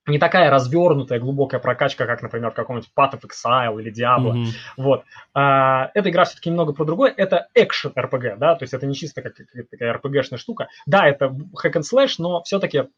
[0.07, 4.33] не такая развернутая, глубокая прокачка, как, например, в каком-нибудь Path of Exile или Diablo.
[4.33, 4.47] Mm-hmm.
[4.77, 5.05] Вот.
[5.35, 7.13] А, эта игра все-таки немного про другое.
[7.17, 10.69] Это экшен RPG, да, то есть это не чисто как, как такая RPG-шная штука.
[10.87, 12.89] Да, это hack and slash, но все-таки,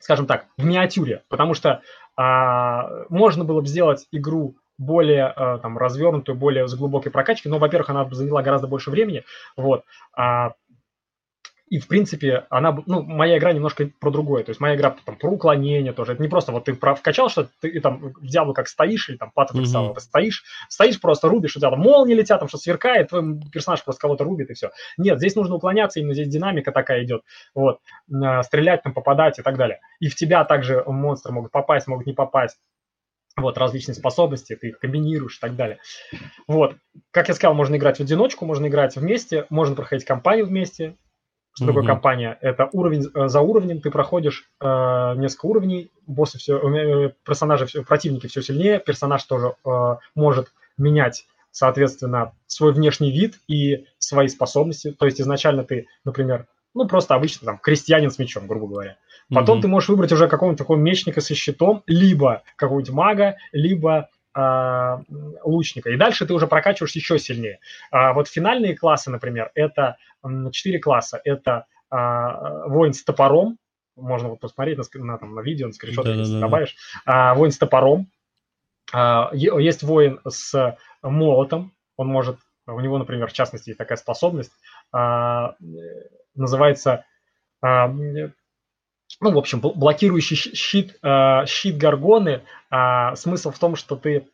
[0.00, 1.82] скажем так, в миниатюре, потому что
[2.16, 7.58] а, можно было бы сделать игру более а, там развернутую, более с глубокой прокачкой, но,
[7.58, 9.24] во-первых, она заняла гораздо больше времени,
[9.56, 10.52] вот, а,
[11.72, 14.44] и, в принципе, она, ну, моя игра немножко про другое.
[14.44, 16.12] То есть моя игра там, про уклонение тоже.
[16.12, 19.16] Это не просто вот ты вкачал что-то, ты и, там в Диабло как стоишь, или
[19.16, 19.94] там Патов mm-hmm.
[19.94, 23.82] ты стоишь, стоишь просто, рубишь, у тебя там молнии летят, там что сверкает, твой персонаж
[23.84, 24.70] просто кого-то рубит, и все.
[24.98, 27.22] Нет, здесь нужно уклоняться, именно здесь динамика такая идет.
[27.54, 27.78] Вот.
[28.42, 29.80] Стрелять, там, попадать и так далее.
[29.98, 32.58] И в тебя также монстры могут попасть, могут не попасть
[33.34, 35.78] вот, различные способности, ты их комбинируешь и так далее.
[36.46, 36.76] Вот,
[37.12, 40.96] как я сказал, можно играть в одиночку, можно играть вместе, можно проходить кампанию вместе,
[41.54, 42.38] что такое компания?
[42.40, 47.82] Это уровень э, за уровнем, ты проходишь э, несколько уровней, боссы все, э, персонажи, все,
[47.82, 54.92] противники все сильнее, персонаж тоже э, может менять, соответственно, свой внешний вид и свои способности.
[54.92, 58.96] То есть изначально ты, например, ну просто обычно там крестьянин с мечом, грубо говоря.
[59.28, 59.62] Потом mm-hmm.
[59.62, 65.90] ты можешь выбрать уже какого-нибудь такого мечника со щитом, либо какого-нибудь мага, либо лучника.
[65.90, 67.58] И дальше ты уже прокачиваешь еще сильнее.
[67.90, 69.96] А, вот финальные классы, например, это
[70.52, 71.20] четыре класса.
[71.22, 73.58] Это а, воин с топором,
[73.96, 76.76] можно вот посмотреть на, на, там, на видео, на скриншоты, да, если да, добавишь.
[77.04, 78.10] А, воин с топором.
[78.92, 84.52] А, есть воин с молотом, он может, у него, например, в частности, есть такая способность,
[84.92, 85.56] а,
[86.34, 87.04] называется,
[87.60, 87.92] а,
[89.22, 92.42] ну, в общем, блокирующий щит, а, щит Гаргоны.
[92.70, 94.26] А, смысл в том, что ты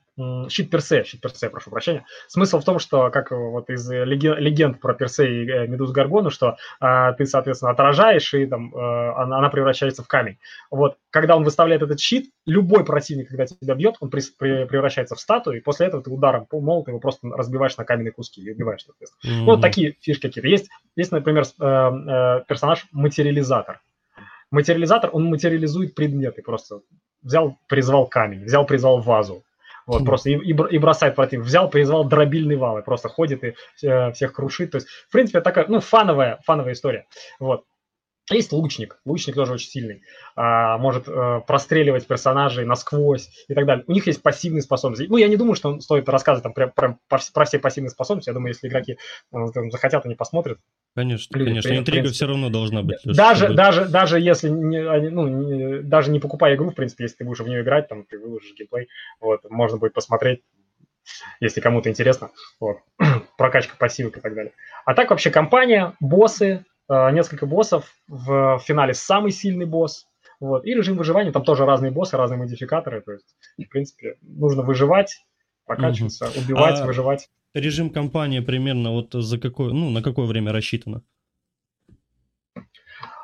[0.48, 2.04] щит Персе, щит Персе, прошу прощения.
[2.26, 6.30] Смысл в том, что, как вот из легенд, легенд про Персе и э, Медуз Гаргону,
[6.30, 10.38] что а, ты, соответственно, отражаешь, и там она, она превращается в камень.
[10.72, 15.14] Вот, когда он выставляет этот щит, любой противник, когда тебя бьет, он при, при, превращается
[15.14, 18.50] в статую, и после этого ты ударом по его просто разбиваешь на каменные куски и
[18.50, 19.32] убиваешь, соответственно.
[19.32, 19.44] Mm-hmm.
[19.44, 20.48] Вот такие фишки какие-то.
[20.48, 23.80] Есть, есть например, э, э, персонаж материализатор.
[24.50, 26.80] Материализатор, он материализует предметы просто.
[27.22, 29.44] Взял, призвал камень, взял, призвал вазу,
[29.88, 31.40] вот, просто и, и, и бросает против.
[31.40, 34.72] Взял, призвал дробильный вал и просто ходит и э, всех крушит.
[34.72, 37.06] То есть, в принципе, такая, ну, фановая, фановая история.
[37.40, 37.64] Вот.
[38.30, 39.00] Есть лучник.
[39.04, 40.02] Лучник тоже очень сильный.
[40.36, 43.84] А, может а, простреливать персонажей насквозь и так далее.
[43.86, 45.06] У них есть пассивные способности.
[45.08, 48.28] Ну, я не думаю, что стоит рассказывать там прям, прям про, про все пассивные способности.
[48.28, 48.98] Я думаю, если игроки
[49.32, 50.58] ну, там, захотят, они посмотрят.
[50.94, 51.68] Конечно, Люди, конечно.
[51.70, 52.14] Интрига принципе.
[52.14, 52.98] все равно должна быть.
[53.04, 53.54] Даже, чтобы...
[53.54, 57.40] даже, даже если не, ну, не, даже не покупая игру, в принципе, если ты будешь
[57.40, 58.88] в нее играть, там ты выложишь геймплей,
[59.20, 60.42] вот, можно будет посмотреть,
[61.40, 62.30] если кому-то интересно.
[62.60, 62.78] Вот.
[63.38, 64.52] Прокачка пассивок и так далее.
[64.84, 70.06] А так вообще компания, боссы, Э, несколько боссов, в финале самый сильный босс,
[70.40, 74.62] вот, и режим выживания, там тоже разные боссы, разные модификаторы, то есть, в принципе, нужно
[74.62, 75.24] выживать,
[75.66, 76.40] прокачиваться, угу.
[76.40, 77.28] убивать, а выживать.
[77.54, 81.02] Режим кампании примерно вот за какое, ну, на какое время рассчитано?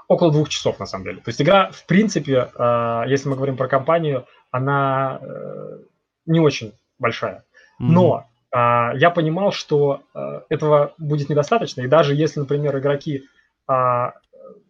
[0.08, 1.16] Около двух часов, на самом деле.
[1.18, 5.78] То есть игра, в принципе, э, если мы говорим про кампанию, она э,
[6.26, 7.44] не очень большая.
[7.78, 10.02] Но я понимал, что
[10.48, 13.24] этого будет недостаточно, и даже если, например, игроки
[13.66, 14.14] а,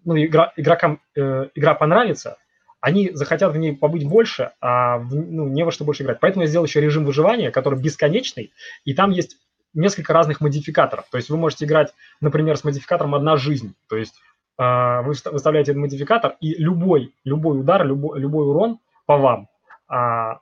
[0.05, 2.39] ну, игра, игрокам э, игра понравится,
[2.81, 6.21] они захотят в ней побыть больше, а в, ну, не во что больше играть.
[6.21, 8.53] Поэтому я сделал еще режим выживания, который бесконечный,
[8.85, 9.39] и там есть
[9.73, 11.07] несколько разных модификаторов.
[11.11, 13.75] То есть вы можете играть, например, с модификатором «одна жизнь».
[13.89, 14.15] То есть
[14.59, 14.63] э,
[15.03, 19.49] вы выставляете этот модификатор, и любой, любой удар, любой, любой урон по вам,
[19.91, 20.35] э,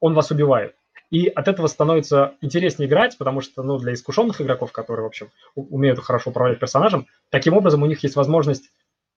[0.00, 0.74] он вас убивает.
[1.10, 5.30] И от этого становится интереснее играть, потому что ну, для искушенных игроков, которые, в общем,
[5.54, 8.70] умеют хорошо управлять персонажем, таким образом у них есть возможность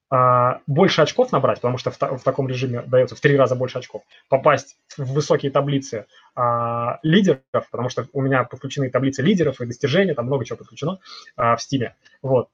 [0.10, 3.80] а, больше очков набрать, потому что в, в таком режиме дается в три раза больше
[3.80, 9.66] очков, попасть в высокие таблицы а, лидеров, потому что у меня подключены таблицы лидеров и
[9.66, 11.00] достижений, там много чего подключено
[11.36, 11.92] а, в Steam.
[12.22, 12.50] Вот.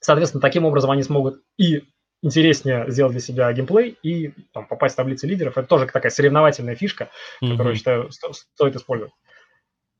[0.00, 1.84] Соответственно, таким образом они смогут и
[2.26, 5.56] интереснее сделать для себя геймплей и там, попасть в таблицы лидеров.
[5.56, 7.04] Это тоже такая соревновательная фишка,
[7.40, 7.50] mm-hmm.
[7.52, 9.12] которую, я считаю, сто- стоит использовать.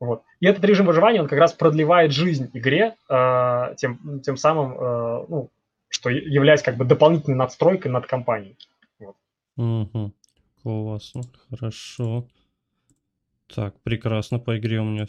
[0.01, 0.23] Вот.
[0.41, 5.25] И этот режим выживания, он как раз продлевает жизнь игре, э, тем, тем самым, э,
[5.29, 5.51] ну,
[5.89, 8.59] что являясь как бы дополнительной надстройкой над компанией.
[8.99, 9.17] Вот.
[9.57, 10.13] Угу.
[10.63, 12.27] Классно, хорошо.
[13.55, 15.07] Так, прекрасно по игре у меня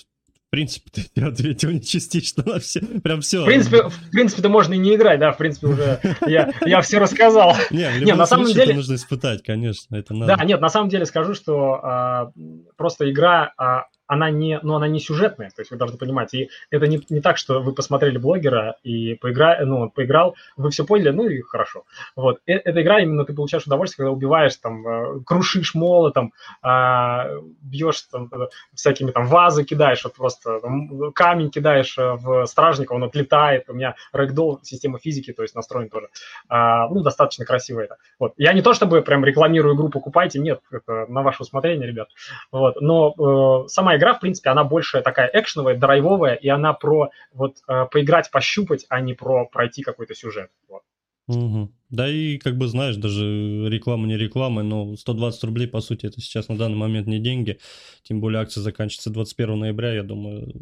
[0.47, 2.79] в принципе, ты ответил не частично на все.
[2.79, 3.41] Прям все.
[3.41, 6.99] В принципе, в принципе-то можно и не играть, да, в принципе, уже я, я все
[6.99, 7.53] рассказал.
[7.69, 10.37] Не, не на самом деле нужно испытать, конечно, это надо.
[10.37, 12.31] Да, нет, на самом деле скажу, что а,
[12.77, 16.49] просто игра а, она не, ну, она не сюжетная, то есть вы должны понимать, и
[16.71, 20.85] это не, не так, что вы посмотрели блогера и поигра, ну, он поиграл, вы все
[20.85, 21.83] поняли, ну и хорошо.
[22.15, 22.39] Вот.
[22.47, 27.27] Э, эта игра, именно ты получаешь удовольствие, когда убиваешь, там, э, крушишь молотом, а,
[27.61, 33.03] бьешь там, э, всякими там вазы кидаешь, вот просто там, камень кидаешь в стражника, он
[33.03, 36.07] отлетает, у меня рэгдол, система физики, то есть настроен тоже,
[36.47, 37.97] а, ну, достаточно красиво это.
[38.19, 38.33] Вот.
[38.37, 42.09] Я не то чтобы прям рекламирую игру, покупайте, нет, это на ваше усмотрение, ребят.
[42.51, 42.79] Вот.
[42.81, 47.57] Но э, сама игра, в принципе, она больше такая экшеновая, драйвовая, и она про вот
[47.67, 50.49] э, поиграть, пощупать, а не про пройти какой-то сюжет.
[50.67, 50.81] Вот.
[51.27, 51.71] Угу.
[51.89, 56.21] Да и, как бы, знаешь, даже реклама не реклама, но 120 рублей, по сути, это
[56.21, 57.59] сейчас на данный момент не деньги.
[58.03, 60.53] Тем более акция заканчивается 21 ноября, я думаю,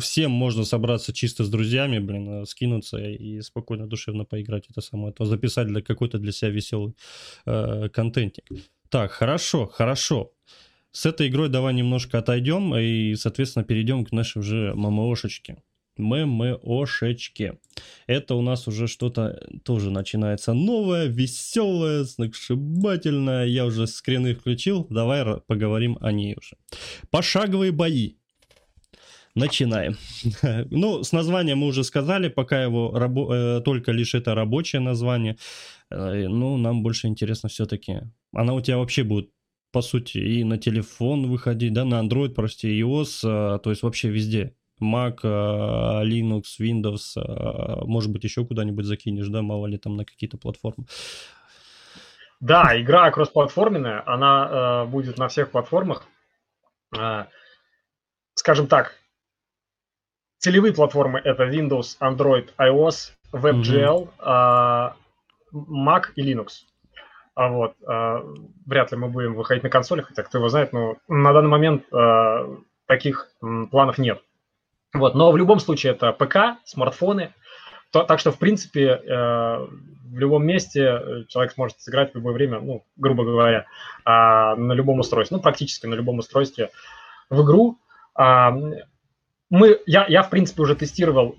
[0.00, 5.24] всем можно собраться чисто с друзьями, блин, скинуться и спокойно, душевно поиграть это самое, то
[5.24, 6.94] записать для какой-то для себя веселый
[7.46, 8.44] э, контентик.
[8.90, 10.32] Так, хорошо, хорошо.
[10.92, 15.62] С этой игрой давай немножко отойдем и, соответственно, перейдем к нашей уже ММОшечке.
[15.98, 17.58] ММОшечке.
[18.06, 23.46] Это у нас уже что-то тоже начинается новое, веселое, сногсшибательное.
[23.46, 26.56] Я уже скрины включил, давай поговорим о ней уже.
[27.10, 28.14] Пошаговые бои.
[29.34, 29.96] Начинаем.
[30.70, 35.36] ну, с названием мы уже сказали, пока его рабо- э, только лишь это рабочее название.
[35.90, 38.00] Э, ну, нам больше интересно все-таки.
[38.32, 39.30] Она у тебя вообще будет
[39.72, 44.08] по сути, и на телефон выходить, да, на Android, прости, iOS, а, то есть вообще
[44.08, 44.54] везде.
[44.80, 50.04] Mac, а, Linux, Windows, а, может быть, еще куда-нибудь закинешь, да, мало ли там на
[50.04, 50.86] какие-то платформы.
[52.40, 56.06] Да, игра кроссплатформенная, она э, будет на всех платформах.
[56.96, 57.24] Э,
[58.34, 58.94] скажем так,
[60.38, 64.94] целевые платформы это Windows, Android, iOS, WebGL, mm-hmm.
[64.94, 64.94] э,
[65.52, 66.64] Mac и Linux.
[67.38, 68.34] А вот, э,
[68.66, 71.84] вряд ли мы будем выходить на консолях, хотя кто его знает, но на данный момент
[71.92, 74.20] э, таких э, планов нет.
[74.92, 77.32] Вот, но в любом случае это ПК, смартфоны.
[77.92, 82.34] То, так что, в принципе, э, в любом месте э, человек сможет сыграть в любое
[82.34, 83.66] время, ну, грубо говоря,
[84.04, 86.70] э, на любом устройстве, ну, практически на любом устройстве
[87.30, 87.78] в игру.
[88.18, 88.50] Э,
[89.50, 91.34] мы, я, я, в принципе, уже тестировал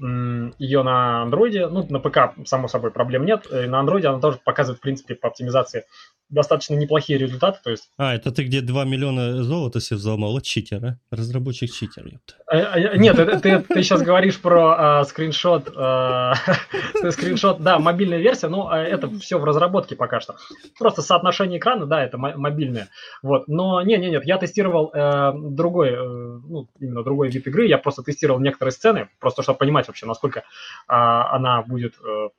[0.57, 4.39] ее на андроиде, ну, на ПК, само собой, проблем нет, и на андроиде она тоже
[4.43, 5.85] показывает, в принципе, по оптимизации
[6.29, 7.89] достаточно неплохие результаты, то есть...
[7.97, 10.33] А, это ты где 2 миллиона золота себе взломал?
[10.33, 10.99] Вот читер, а?
[11.09, 12.35] Разработчик читер, ёпта.
[12.45, 16.35] А, а, нет, ты, ты, ты сейчас говоришь про а, скриншот, а,
[17.11, 20.35] скриншот, да, мобильная версия, но это все в разработке пока что.
[20.77, 22.89] Просто соотношение экрана, да, это мобильное.
[23.23, 27.67] Вот, но не, не, нет, я тестировал э, другой, э, ну, именно другой вид игры,
[27.67, 30.43] я просто тестировал некоторые сцены, просто чтобы понимать вообще, насколько
[30.87, 32.29] а, она будет э,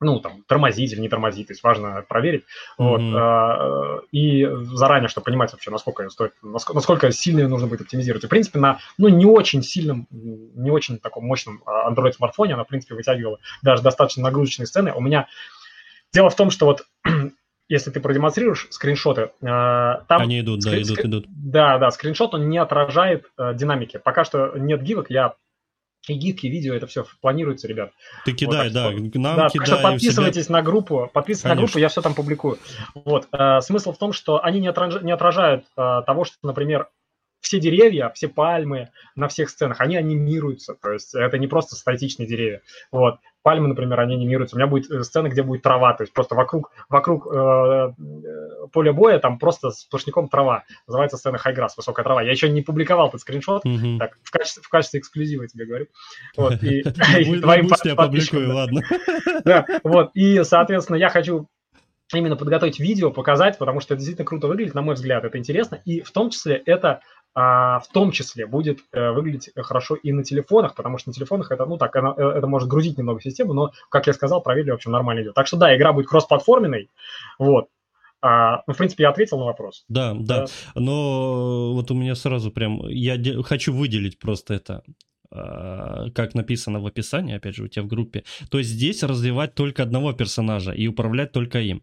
[0.00, 2.44] ну, там, тормозить или не тормозить, то есть важно проверить,
[2.78, 3.98] mm-hmm.
[3.98, 8.24] вот, и заранее, чтобы понимать вообще, насколько стоит, насколько сильно ее нужно будет оптимизировать.
[8.24, 12.64] И, в принципе, на, ну, не очень сильном, не очень таком мощном а, Android-смартфоне она,
[12.64, 14.92] в принципе, вытягивала даже достаточно нагрузочные сцены.
[14.94, 15.26] У меня
[16.12, 16.86] дело в том, что вот
[17.68, 20.22] если ты продемонстрируешь скриншоты, а, там...
[20.22, 20.82] Они идут, скрин...
[20.82, 21.26] да, идут, идут.
[21.28, 24.00] Да, да, скриншот, он не отражает э, динамики.
[24.02, 25.34] Пока что нет гивок, я
[26.06, 27.90] и гидки, видео, это все планируется, ребят.
[28.24, 29.66] Ты кидай, вот, да, что, нам да, кидай.
[29.66, 30.54] Что подписывайтесь себя...
[30.54, 31.48] на группу, подписывайтесь Конечно.
[31.48, 32.58] на группу, я все там публикую.
[32.94, 35.02] Вот, э, смысл в том, что они не, отраж...
[35.02, 36.88] не отражают э, того, что, например,
[37.40, 42.26] все деревья, все пальмы на всех сценах, они анимируются, то есть это не просто статичные
[42.26, 42.62] деревья.
[42.90, 43.18] Вот.
[43.42, 44.56] Пальмы, например, они анимируются.
[44.56, 48.66] У меня будет э, сцена, где будет трава, то есть просто вокруг, вокруг э, э,
[48.72, 50.64] поля боя там просто сплошняком трава.
[50.86, 52.22] Называется сцена хайграсс, высокая трава.
[52.22, 53.98] Я еще не публиковал этот скриншот, mm-hmm.
[53.98, 55.86] так, в качестве, в качестве эксклюзива я тебе говорю.
[56.36, 56.82] Вот, и,
[57.40, 58.50] твоим подписчикам.
[58.50, 58.82] ладно.
[59.44, 61.48] Да, вот, и, соответственно, я хочу
[62.12, 65.80] именно подготовить видео, показать, потому что это действительно круто выглядит, на мой взгляд, это интересно,
[65.84, 67.02] и в том числе это
[67.34, 71.66] в том числе будет э, выглядеть хорошо и на телефонах, потому что на телефонах это,
[71.66, 74.90] ну так, это, это может грузить немного систему, но, как я сказал, проверили, в общем,
[74.90, 75.34] нормально идет.
[75.34, 76.90] Так что да, игра будет кроссплатформенной,
[77.38, 77.68] вот,
[78.20, 79.84] а, ну, в принципе, я ответил на вопрос.
[79.88, 80.46] Да, да, да.
[80.74, 84.82] Но вот у меня сразу прям, я де- хочу выделить просто это,
[85.30, 88.24] а, как написано в описании, опять же, у тебя в группе.
[88.50, 91.82] То есть здесь развивать только одного персонажа и управлять только им.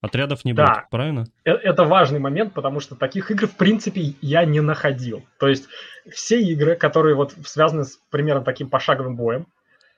[0.00, 0.66] Отрядов не да.
[0.66, 1.24] будет, правильно?
[1.44, 5.24] Э, это важный момент, потому что таких игр, в принципе, я не находил.
[5.38, 5.68] То есть
[6.10, 9.46] все игры, которые вот связаны с примерно таким пошаговым боем,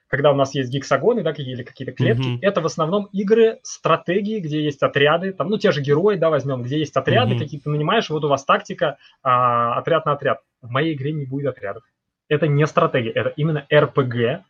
[0.09, 2.39] когда у нас есть гексагоны, да, или какие-то клетки, mm-hmm.
[2.43, 6.63] это в основном игры стратегии, где есть отряды, там, ну, те же герои, да, возьмем,
[6.63, 7.39] где есть отряды, mm-hmm.
[7.39, 10.41] какие-то нанимаешь, вот у вас тактика, а, отряд на отряд.
[10.63, 11.85] В моей игре не будет отрядов.
[12.29, 14.45] Это не стратегия, это именно РПГ,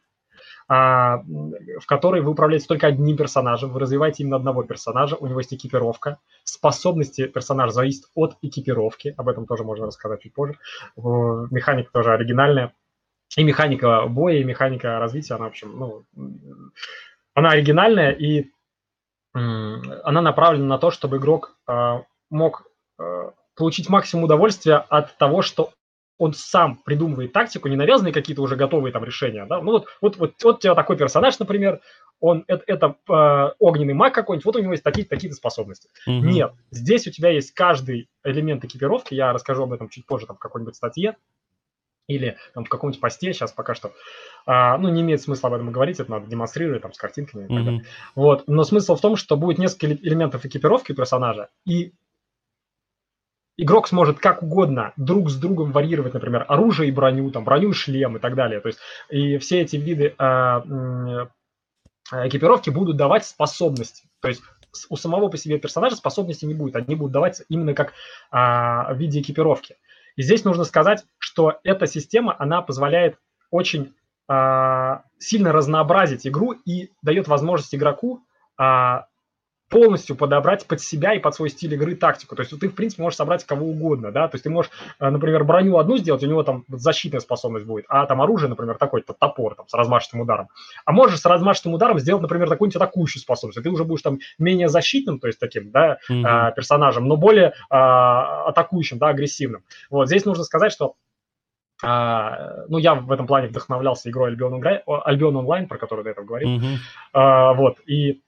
[0.71, 5.53] в которой вы управляете только одним персонажем, вы развиваете именно одного персонажа, у него есть
[5.53, 6.19] экипировка.
[6.45, 10.57] Способности персонажа зависят от экипировки, об этом тоже можно рассказать чуть позже.
[10.97, 12.73] Механика тоже оригинальная.
[13.37, 16.05] И механика боя, и механика развития, она, в общем, ну,
[17.35, 18.51] она оригинальная, и
[19.33, 22.65] она направлена на то, чтобы игрок а, мог
[22.99, 25.73] а, получить максимум удовольствия от того, что
[26.21, 30.19] он сам придумывает тактику, не навязанные какие-то уже готовые там решения, да, ну вот, вот,
[30.19, 31.81] вот, вот у тебя такой персонаж, например,
[32.21, 35.89] он, это, это э, огненный маг какой-нибудь, вот у него есть такие, такие-то способности.
[36.07, 36.21] Mm-hmm.
[36.21, 40.37] Нет, здесь у тебя есть каждый элемент экипировки, я расскажу об этом чуть позже там
[40.37, 41.17] в какой-нибудь статье,
[42.07, 43.93] или там в каком-нибудь посте, сейчас пока что,
[44.45, 47.47] а, ну, не имеет смысла об этом говорить, это надо демонстрировать там с картинками.
[47.47, 47.85] Mm-hmm.
[48.15, 51.95] Вот, но смысл в том, что будет несколько элементов экипировки персонажа, и
[53.63, 57.75] игрок сможет как угодно друг с другом варьировать, например, оружие и броню, там, броню и
[57.75, 58.61] шлем и так далее.
[58.61, 61.27] То есть и все эти виды э,
[62.13, 64.09] экипировки будут давать способности.
[64.21, 64.43] То есть
[64.89, 67.93] у самого по себе персонажа способности не будет, они будут даваться именно как
[68.31, 69.77] а, в виде экипировки.
[70.17, 73.17] И здесь нужно сказать, что эта система, она позволяет
[73.51, 73.95] очень
[74.29, 78.23] а, сильно разнообразить игру и дает возможность игроку
[78.57, 79.07] а,
[79.71, 82.37] полностью подобрать под себя и под свой стиль игры тактику.
[82.37, 85.09] То есть ты, в принципе, можешь собрать кого угодно, да, то есть ты можешь, э,
[85.09, 89.15] например, броню одну сделать, у него там защитная способность будет, а там оружие, например, такой-то
[89.15, 90.49] топор там с размашистым ударом.
[90.85, 94.19] А можешь с размашистым ударом сделать, например, какую-нибудь атакующую способность, и ты уже будешь там
[94.39, 96.55] менее защитным, то есть таким, да, mm-hmm.
[96.55, 99.63] персонажем, но более а, атакующим, да, агрессивным.
[99.89, 100.95] Вот здесь нужно сказать, что
[101.83, 106.59] Uh, ну, я в этом плане вдохновлялся игрой Albion Online, про которую до этого говорил.
[106.59, 106.77] Mm-hmm.
[107.15, 108.21] Uh, вот, и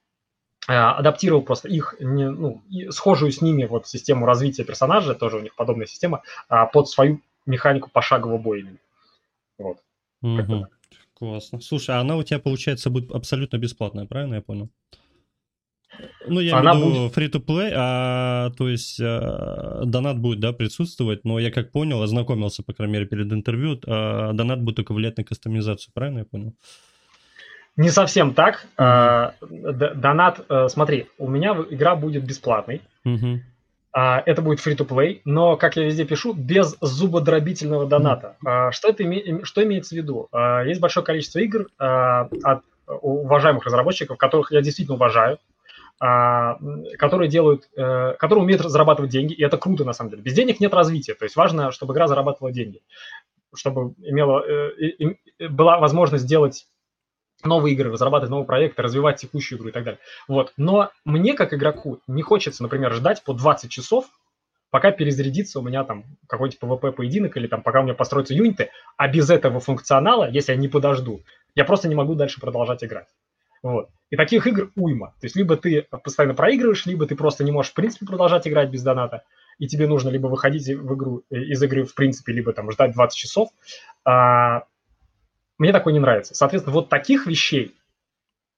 [0.67, 5.87] адаптировал просто их, ну, схожую с ними вот систему развития персонажа, тоже у них подобная
[5.87, 8.67] система, а, под свою механику пошагового боя.
[9.59, 9.79] Вот.
[10.23, 10.67] Угу.
[11.15, 11.61] Классно.
[11.61, 14.71] Слушай, а она у тебя, получается, будет абсолютно бесплатная, правильно я понял?
[16.27, 21.25] Ну, я она имею в виду free-to-play, а, то есть а, донат будет, да, присутствовать,
[21.25, 25.19] но я как понял, ознакомился, по крайней мере, перед интервью, а, донат будет только влиять
[25.19, 26.55] на кастомизацию, правильно я понял?
[27.77, 28.66] Не совсем так.
[28.77, 29.95] Mm-hmm.
[29.95, 32.83] Донат, э, смотри, у меня игра будет бесплатной.
[33.07, 33.41] Mm-hmm.
[33.95, 38.37] Это будет free-to-play, но, как я везде пишу, без зубодробительного доната.
[38.45, 38.73] Mm-hmm.
[38.73, 39.45] Что, это име...
[39.45, 40.29] что имеется в виду?
[40.64, 45.39] Есть большое количество игр от уважаемых разработчиков, которых я действительно уважаю,
[45.99, 50.23] которые делают, э, которые умеют зарабатывать деньги, и это круто на самом деле.
[50.23, 52.83] Без денег нет развития, то есть важно, чтобы игра зарабатывала деньги,
[53.55, 56.66] чтобы имела, э, была возможность сделать
[57.45, 60.01] новые игры, разрабатывать новые проекты, развивать текущую игру и так далее.
[60.28, 60.53] Вот.
[60.57, 64.07] Но мне, как игроку, не хочется, например, ждать по 20 часов,
[64.70, 68.70] пока перезарядится у меня там какой-нибудь PvP поединок или там пока у меня построятся юниты,
[68.97, 71.22] а без этого функционала, если я не подожду,
[71.55, 73.09] я просто не могу дальше продолжать играть.
[73.62, 73.90] Вот.
[74.11, 75.14] И таких игр уйма.
[75.20, 78.70] То есть либо ты постоянно проигрываешь, либо ты просто не можешь в принципе продолжать играть
[78.70, 79.22] без доната,
[79.59, 82.95] и тебе нужно либо выходить в игру, э, из игры в принципе, либо там ждать
[82.95, 83.51] 20 часов.
[84.05, 84.64] А,
[85.63, 86.35] мне такое не нравится.
[86.35, 87.73] Соответственно, вот таких вещей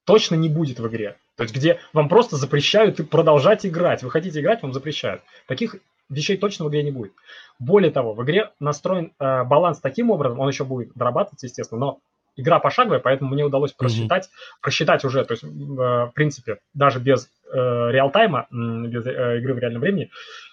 [0.06, 1.16] точно не будет в игре.
[1.36, 4.02] То есть где вам просто запрещают продолжать играть.
[4.02, 5.20] Вы хотите играть, вам запрещают.
[5.46, 5.76] Таких
[6.08, 7.12] вещей точно в игре не будет.
[7.58, 11.98] Более того, в игре настроен э, баланс таким образом, он еще будет дорабатываться, естественно, но
[12.36, 14.60] игра пошаговая, поэтому мне удалось просчитать, mm-hmm.
[14.62, 19.58] просчитать уже, то есть, э, в принципе, даже без э, реал-тайма, без э, игры в
[19.58, 20.10] реальном времени,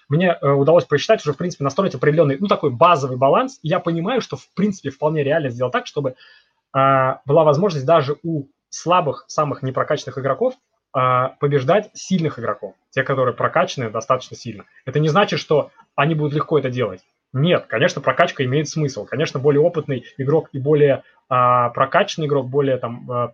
[0.08, 3.58] мне удалось просчитать уже, в принципе, настроить определенный, ну, такой базовый баланс.
[3.62, 6.16] И я понимаю, что, в принципе, вполне реально сделать так, чтобы
[6.72, 10.54] была возможность даже у слабых, самых непрокачанных игроков
[10.92, 14.64] побеждать сильных игроков, те, которые прокачаны достаточно сильно.
[14.84, 17.02] Это не значит, что они будут легко это делать.
[17.32, 19.06] Нет, конечно, прокачка имеет смысл.
[19.06, 23.32] Конечно, более опытный игрок и более а, прокачанный игрок, более там а,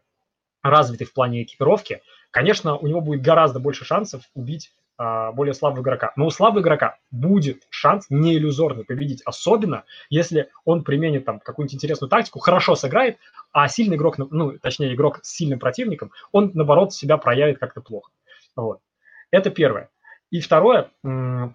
[0.63, 5.83] развитый в плане экипировки, конечно, у него будет гораздо больше шансов убить а, более слабого
[5.83, 6.13] игрока.
[6.17, 11.77] Но у слабого игрока будет шанс не иллюзорный победить, особенно если он применит там какую-нибудь
[11.77, 13.19] интересную тактику, хорошо сыграет,
[13.53, 18.11] а сильный игрок, ну, точнее, игрок с сильным противником, он, наоборот, себя проявит как-то плохо.
[18.57, 18.81] Вот.
[19.31, 19.89] Это первое.
[20.31, 21.53] И второе, в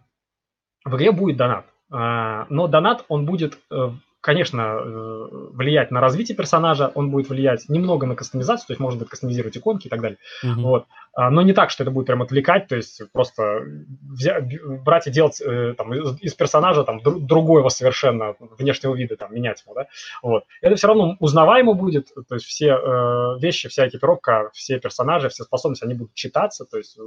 [0.86, 1.66] игре будет донат.
[1.92, 3.90] А, но донат, он будет, э,
[4.24, 9.00] конечно, э, влиять на развитие персонажа, он будет влиять немного на кастомизацию, то есть можно
[9.00, 10.18] будет кастомизировать иконки и так далее.
[10.44, 10.62] Uh-huh.
[10.62, 10.86] Вот.
[11.12, 13.66] А, но не так, что это будет прям отвлекать, то есть просто
[14.10, 14.46] взять,
[14.84, 19.76] брать и делать э, там, из персонажа там, другого совершенно внешнего вида, там, менять его.
[19.76, 19.88] Да?
[20.22, 20.46] Вот.
[20.62, 25.44] Это все равно узнаваемо будет, то есть все э, вещи, вся экипировка, все персонажи, все
[25.44, 26.98] способности, они будут читаться, то есть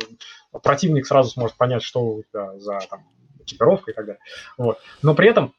[0.62, 3.07] противник сразу сможет понять, что у тебя за там,
[3.41, 4.21] экипировка и так далее.
[4.59, 4.79] Вот.
[5.01, 5.55] Но при этом,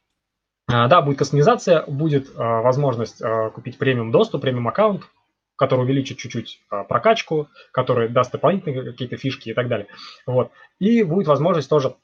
[0.68, 5.04] да, будет кастомизация, будет а, возможность а, купить премиум доступ, премиум аккаунт,
[5.56, 9.88] который увеличит чуть-чуть прокачку, который даст дополнительные какие-то фишки и так далее.
[10.28, 10.52] Вот.
[10.80, 11.96] И будет возможность тоже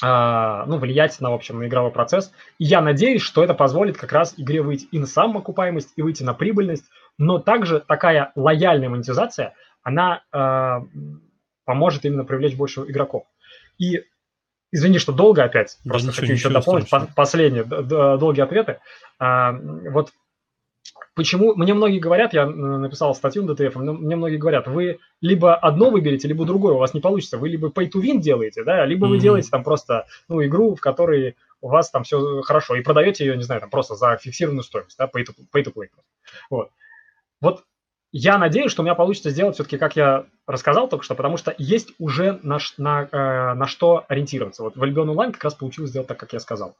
[0.00, 2.32] ну, влиять на, в общем, на игровой процесс.
[2.58, 6.22] И я надеюсь, что это позволит как раз игре выйти и на самоокупаемость, и выйти
[6.22, 6.84] на прибыльность,
[7.18, 10.80] но также такая лояльная монетизация, она э,
[11.64, 13.24] поможет именно привлечь больше игроков.
[13.76, 14.04] И
[14.70, 15.78] Извини, что долго опять.
[15.84, 17.14] Да Просто ничего, хочу еще дополнить страшного.
[17.14, 18.80] последние долгие ответы.
[19.18, 20.12] А, вот
[21.14, 25.90] почему мне многие говорят, я написал статью на DTF, мне многие говорят, вы либо одно
[25.90, 27.38] выберете, либо другое, у вас не получится.
[27.38, 29.10] Вы либо pay to win делаете, да, либо mm-hmm.
[29.10, 33.24] вы делаете там просто ну, игру, в которой у вас там все хорошо, и продаете
[33.24, 35.88] ее, не знаю, там просто за фиксированную стоимость, да, pay to, pay to play.
[36.50, 36.70] Вот.
[37.40, 37.64] Вот
[38.12, 41.54] я надеюсь, что у меня получится сделать все-таки, как я рассказал только что, потому что
[41.58, 44.62] есть уже на, на, э, на что ориентироваться.
[44.62, 46.74] Вот в Albion Online как раз получилось сделать так, как я сказал.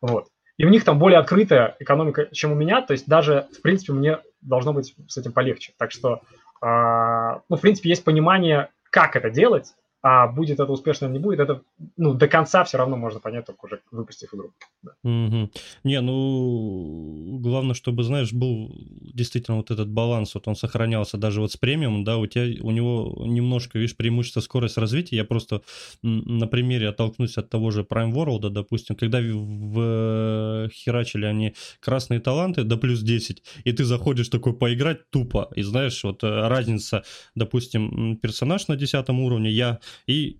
[0.00, 0.28] Вот.
[0.58, 3.92] И у них там более открытая экономика, чем у меня, то есть даже, в принципе,
[3.92, 5.72] мне должно быть с этим полегче.
[5.78, 6.20] Так что,
[6.62, 11.18] э, ну, в принципе, есть понимание, как это делать, а будет это успешно или не
[11.20, 11.62] будет, это
[11.96, 14.52] ну, до конца все равно можно понять, только уже выпустив игру.
[14.82, 14.92] Да.
[15.04, 15.50] Угу.
[15.84, 21.52] Не, ну, главное, чтобы, знаешь, был действительно вот этот баланс, вот он сохранялся даже вот
[21.52, 25.62] с премиум, да, у тебя, у него немножко, видишь, преимущество скорость развития, я просто
[26.02, 32.64] на примере оттолкнусь от того же Prime World, допустим, когда в херачили они красные таланты
[32.64, 37.04] до плюс 10, и ты заходишь такой поиграть тупо, и знаешь, вот э, разница,
[37.36, 40.38] допустим, персонаж на 10 уровне, я и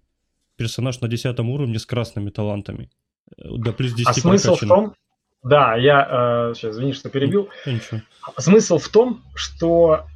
[0.56, 2.90] персонаж на 10 уровне с красными талантами.
[3.36, 4.94] Э, до плюс 10 а смысл в том,
[5.42, 7.48] да, я э, сейчас, извини, что перебил.
[7.66, 8.00] Ничего.
[8.38, 10.06] Смысл в том, что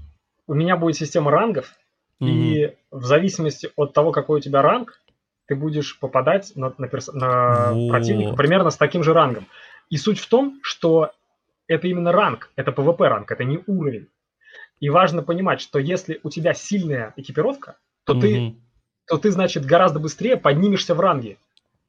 [0.46, 1.74] у меня будет система рангов,
[2.20, 2.28] Угу.
[2.28, 5.00] И в зависимости от того, какой у тебя ранг,
[5.46, 7.08] ты будешь попадать на, на, перс...
[7.08, 7.90] на вот.
[7.90, 9.46] противника примерно с таким же рангом.
[9.90, 11.12] И суть в том, что
[11.68, 14.08] это именно ранг, это PvP ранг, это не уровень.
[14.80, 18.20] И важно понимать, что если у тебя сильная экипировка, то угу.
[18.20, 18.56] ты,
[19.06, 21.38] то ты, значит, гораздо быстрее поднимешься в ранге.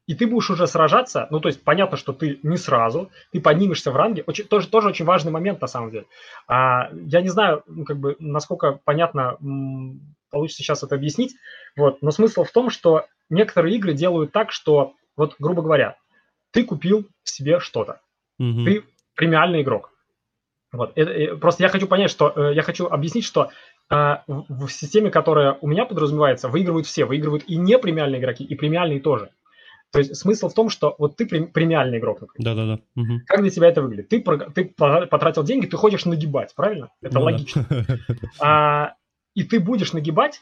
[0.07, 3.91] И ты будешь уже сражаться, ну, то есть понятно, что ты не сразу, ты поднимешься
[3.91, 6.05] в ранге, очень, тоже, тоже очень важный момент на самом деле.
[6.47, 9.37] А, я не знаю, ну, как бы, насколько понятно
[10.29, 11.35] получится сейчас это объяснить,
[11.75, 15.97] вот, но смысл в том, что некоторые игры делают так, что, вот, грубо говоря,
[16.51, 17.99] ты купил себе что-то,
[18.39, 18.63] угу.
[18.63, 19.91] ты премиальный игрок.
[20.71, 20.93] Вот.
[20.95, 23.49] Это, э, просто я хочу понять, что э, я хочу объяснить, что
[23.89, 28.43] э, в, в системе, которая у меня подразумевается, выигрывают все, выигрывают и не премиальные игроки,
[28.43, 29.29] и премиальные тоже.
[29.91, 32.55] То есть смысл в том, что вот ты премиальный игрок, например.
[32.55, 33.01] Да-да-да.
[33.01, 33.21] Угу.
[33.25, 34.09] Как для тебя это выглядит?
[34.09, 34.21] Ты,
[34.53, 36.89] ты потратил деньги, ты хочешь нагибать, правильно?
[37.01, 37.65] Это ну, логично.
[37.69, 37.97] Да.
[38.39, 38.93] А,
[39.33, 40.41] и ты будешь нагибать,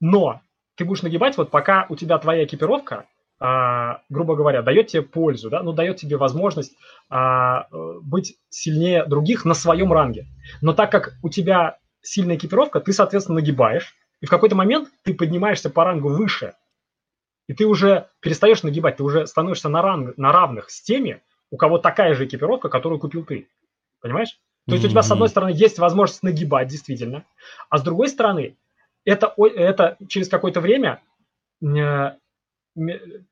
[0.00, 0.40] но
[0.74, 3.06] ты будешь нагибать вот пока у тебя твоя экипировка
[3.44, 6.76] а, грубо говоря, дает тебе пользу, да, ну, дает тебе возможность
[7.10, 7.66] а,
[8.00, 10.26] быть сильнее других на своем ранге.
[10.60, 15.14] Но так как у тебя сильная экипировка, ты, соответственно, нагибаешь, и в какой-то момент ты
[15.14, 16.54] поднимаешься по рангу выше,
[17.48, 21.56] и ты уже перестаешь нагибать, ты уже становишься на, ранг, на равных с теми, у
[21.56, 23.48] кого такая же экипировка, которую купил ты.
[24.00, 24.38] Понимаешь?
[24.66, 24.88] То есть mm-hmm.
[24.88, 27.24] у тебя, с одной стороны, есть возможность нагибать, действительно,
[27.68, 28.56] а с другой стороны,
[29.04, 31.02] это, это через какое-то время
[31.60, 32.12] э,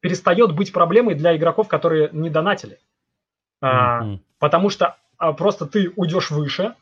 [0.01, 2.81] перестает быть проблемой для игроков, которые не донатили.
[3.63, 3.69] Mm-hmm.
[3.69, 6.75] А, потому что а, просто ты уйдешь выше,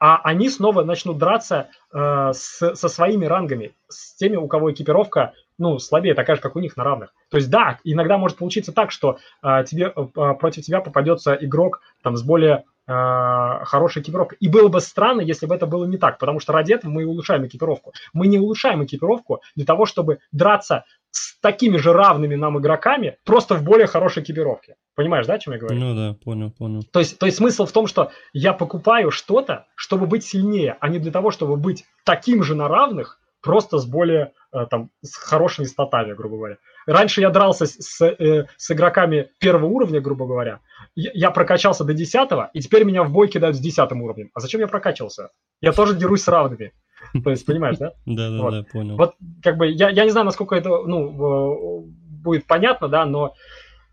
[0.00, 5.34] а они снова начнут драться э, с, со своими рангами, с теми, у кого экипировка
[5.58, 7.12] ну, слабее, такая же, как у них на равных.
[7.30, 11.82] То есть, да, иногда может получиться так, что э, тебе, э, против тебя попадется игрок
[12.02, 14.36] там, с более э, хорошей экипировкой.
[14.40, 17.06] И было бы странно, если бы это было не так, потому что ради этого мы
[17.06, 17.92] улучшаем экипировку.
[18.12, 23.54] Мы не улучшаем экипировку для того, чтобы драться с такими же равными нам игроками, просто
[23.54, 24.76] в более хорошей экипировке.
[24.94, 25.78] Понимаешь, да, о чем я говорю?
[25.78, 26.82] Ну да, понял, понял.
[26.84, 30.88] То есть, то есть смысл в том, что я покупаю что-то, чтобы быть сильнее, а
[30.88, 35.16] не для того, чтобы быть таким же на равных, просто с более, э, там, с
[35.16, 36.56] хорошими статами, грубо говоря.
[36.90, 40.58] Раньше я дрался с, с, э, с игроками первого уровня, грубо говоря.
[40.96, 44.30] Я, я прокачался до десятого, и теперь меня в бой кидают с десятым уровнем.
[44.34, 45.30] А зачем я прокачивался?
[45.60, 46.72] Я тоже дерусь с равными.
[47.22, 47.92] То есть, понимаешь, да?
[48.06, 48.96] Да, да, да, понял.
[48.96, 53.34] Вот, как бы, я, я не знаю, насколько это, ну, будет понятно, да, но,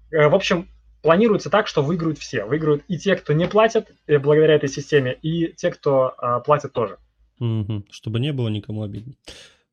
[0.09, 0.67] э, в общем,
[1.03, 2.45] планируется так, что выиграют все.
[2.45, 6.73] Выиграют и те, кто не платят э, благодаря этой системе, и те, кто а, платят
[6.73, 6.97] тоже.
[7.39, 7.85] Угу.
[7.91, 9.13] Чтобы не было никому обидно.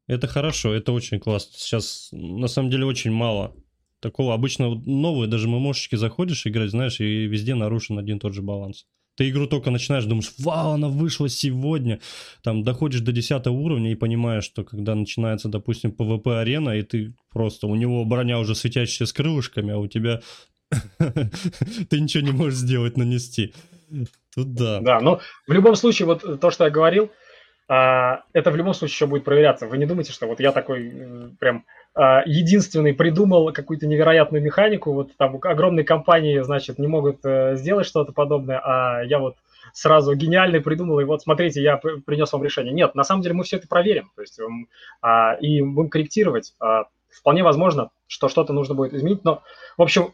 [0.06, 1.52] Это хорошо, это очень классно.
[1.56, 3.54] Сейчас, на самом деле, очень мало
[4.00, 4.34] такого.
[4.34, 8.86] Обычно новые даже мемошечки заходишь играть, знаешь, и везде нарушен один тот же баланс.
[9.16, 12.00] Ты игру только начинаешь, думаешь, вау, она вышла сегодня.
[12.42, 17.68] Там доходишь до 10 уровня и понимаешь, что когда начинается, допустим, PvP-арена, и ты просто,
[17.68, 20.20] у него броня уже светящая с крылышками, а у тебя
[20.98, 23.54] ты ничего не можешь сделать, нанести.
[24.34, 24.80] Тут да.
[24.80, 27.10] Да, но в любом случае, вот то, что я говорил,
[27.66, 29.66] а, это в любом случае еще будет проверяться.
[29.66, 30.92] Вы не думайте, что вот я такой
[31.38, 37.56] прям а, единственный придумал какую-то невероятную механику, вот там огромные компании, значит, не могут э,
[37.56, 39.36] сделать что-то подобное, а я вот
[39.72, 42.74] сразу гениальный придумал, и вот смотрите, я принес вам решение.
[42.74, 44.38] Нет, на самом деле мы все это проверим, то есть
[45.00, 46.54] а, и будем корректировать.
[47.10, 49.42] Вполне возможно, что что-то нужно будет изменить, но,
[49.78, 50.12] в общем,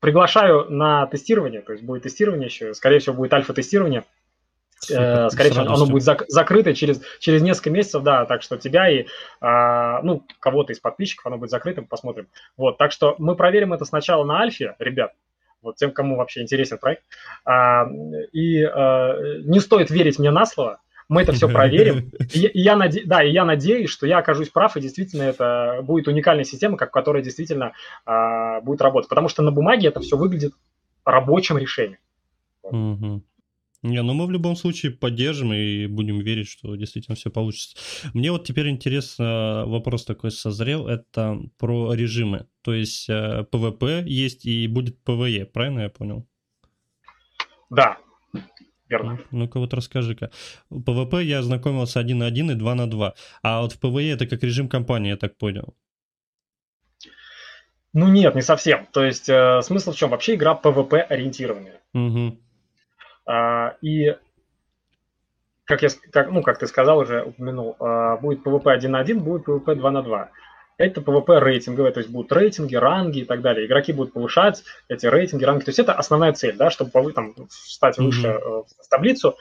[0.00, 4.04] приглашаю на тестирование, то есть будет тестирование еще, скорее всего, будет альфа-тестирование,
[4.90, 8.88] Э, скорее всего, оно будет зак- закрыто через, через несколько месяцев, да, так что тебя
[8.88, 9.06] и,
[9.40, 12.28] а, ну, кого-то из подписчиков оно будет закрытым, посмотрим.
[12.56, 15.12] Вот, так что мы проверим это сначала на альфе, ребят,
[15.62, 17.02] вот тем, кому вообще интересен проект.
[17.44, 17.86] А,
[18.32, 22.10] и а, не стоит верить мне на слово, мы это все проверим.
[22.32, 23.02] И, и я наде...
[23.04, 26.90] Да, и я надеюсь, что я окажусь прав, и действительно это будет уникальная система, как,
[26.90, 27.72] которая действительно
[28.06, 29.08] а, будет работать.
[29.08, 30.54] Потому что на бумаге это все выглядит
[31.04, 31.98] рабочим решением.
[32.62, 33.22] Угу.
[33.84, 37.76] Не, ну мы в любом случае поддержим и будем верить, что действительно все получится.
[38.14, 42.46] Мне вот теперь интересно, вопрос такой созрел, это про режимы.
[42.62, 43.44] То есть э,
[44.06, 46.26] есть и будет PvE, правильно я понял?
[47.68, 47.98] Да,
[48.88, 49.20] верно.
[49.30, 50.30] Ну, ну-ка вот расскажи-ка.
[50.72, 54.26] PvP я ознакомился 1 на 1 и 2 на 2, а вот в PvE это
[54.26, 55.76] как режим кампании, я так понял.
[57.92, 58.88] Ну нет, не совсем.
[58.92, 60.08] То есть э, смысл в чем?
[60.08, 61.82] Вообще игра PvP ориентированная.
[61.92, 62.43] Угу.
[63.26, 64.16] А, и
[65.64, 69.20] как, я, как, ну, как ты сказал уже, упомянул, а, будет PvP 1 на 1,
[69.20, 70.30] будет PvP 2 на 2.
[70.76, 73.66] Это PvP рейтинговое, то есть будут рейтинги, ранги и так далее.
[73.66, 75.64] Игроки будут повышать эти рейтинги, ранги.
[75.64, 78.64] То есть это основная цель, да, чтобы там, встать выше mm-hmm.
[78.82, 79.36] в таблицу.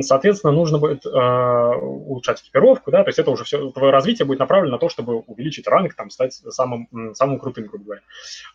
[0.00, 4.40] соответственно, нужно будет э, улучшать экипировку, да, то есть это уже все, твое развитие будет
[4.40, 8.02] направлено на то, чтобы увеличить ранг, там, стать самым, самым крутым, грубо говоря.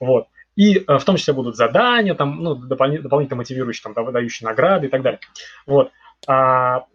[0.01, 0.27] Вот.
[0.55, 4.87] И э, в том числе будут задания, там, ну, допол- дополнительно мотивирующие, там, дающие награды
[4.87, 5.19] и так далее.
[5.65, 5.91] Вот.
[6.27, 6.85] А,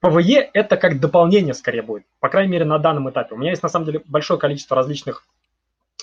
[0.00, 3.34] PvE это как дополнение скорее будет, по крайней мере на данном этапе.
[3.34, 5.24] У меня есть на самом деле большое количество различных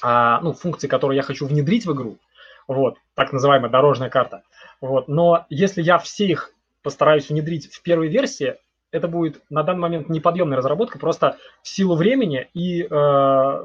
[0.04, 2.18] а, ну, функций, которые я хочу внедрить в игру,
[2.68, 4.44] вот, так называемая дорожная карта.
[4.82, 5.08] Вот.
[5.08, 6.52] Но если я все их
[6.84, 8.56] постараюсь внедрить в первой версии,
[8.92, 13.62] это будет на данный момент неподъемная разработка, просто в силу времени и э,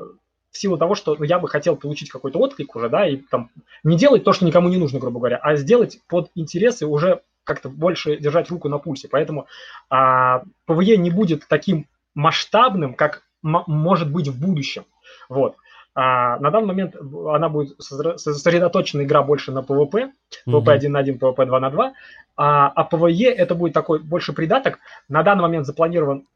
[0.51, 3.51] в силу того, что ну, я бы хотел получить какой-то отклик уже, да, и там
[3.84, 7.68] не делать то, что никому не нужно, грубо говоря, а сделать под интересы уже как-то
[7.68, 9.09] больше держать руку на пульсе.
[9.09, 9.46] Поэтому
[9.88, 14.84] а, ПВЕ не будет таким масштабным, как может быть в будущем.
[15.28, 15.57] Вот.
[15.94, 20.12] А на данный момент она будет сосредоточена игра больше на PvP,
[20.46, 21.92] PvP 1 на 1, PvP 2 на 2,
[22.36, 24.78] а, а PvE это будет такой больше придаток.
[25.09, 26.26] На данный момент запланирован,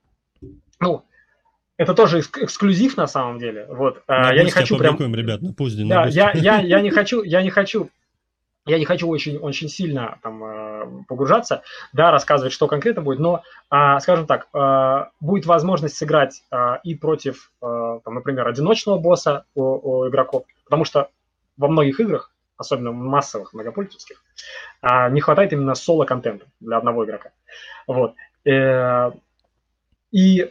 [0.80, 1.04] ну,
[1.76, 3.66] это тоже эксклюзив на самом деле.
[3.68, 4.96] Вот, на я не хочу прям.
[5.14, 7.90] ребят, на пусть, да, я, я, я не хочу, я не хочу
[8.66, 11.62] я не хочу очень, очень сильно там, э, погружаться,
[11.92, 16.94] да, рассказывать, что конкретно будет, но, а, скажем так, э, будет возможность сыграть э, и
[16.94, 21.10] против, там, например, одиночного босса у, у игроков, потому что
[21.56, 24.22] во многих играх, особенно массовых, многопользовательских,
[25.10, 27.30] не хватает именно соло-контента для одного игрока.
[27.86, 28.14] Вот.
[30.12, 30.50] И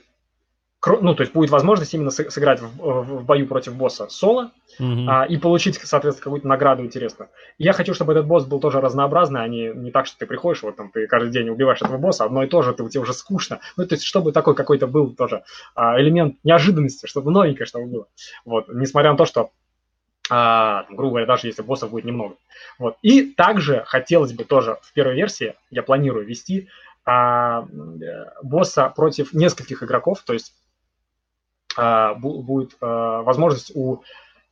[0.85, 5.05] ну, то есть будет возможность именно сыграть в, в бою против босса соло mm-hmm.
[5.07, 7.29] а, и получить, соответственно, какую-то награду интересную.
[7.57, 10.63] я хочу, чтобы этот босс был тоже разнообразный, а не, не так, что ты приходишь,
[10.63, 13.13] вот там ты каждый день убиваешь этого босса, одно и то же, ты, тебе уже
[13.13, 13.59] скучно.
[13.77, 15.43] Ну, то есть, чтобы такой какой-то был тоже
[15.75, 18.07] а, элемент неожиданности, чтобы новенькое, чтобы было.
[18.45, 19.51] Вот, несмотря на то, что
[20.29, 22.35] а, грубо говоря, даже если боссов будет немного.
[22.79, 22.97] Вот.
[23.01, 26.69] И также хотелось бы тоже в первой версии, я планирую ввести
[27.05, 30.53] а, э, босса против нескольких игроков, то есть
[32.15, 34.03] будет а, возможность у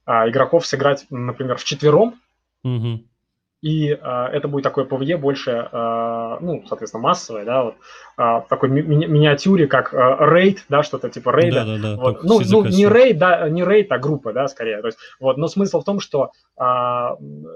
[0.06, 2.16] а, игроков сыграть, например, вчетвером,
[2.64, 3.04] угу.
[3.62, 7.76] и это будет такое PvE больше, ну, соответственно, массовое, да, вот,
[8.18, 11.66] в такой ми- ми- миниатюре, как рейд, да, что-то типа рейда.
[11.66, 12.24] Да, да, да, вот.
[12.24, 14.82] Ну, ну не рейд, да, не рейд, а группа, да, скорее.
[14.82, 16.32] То есть, вот, но смысл в том, что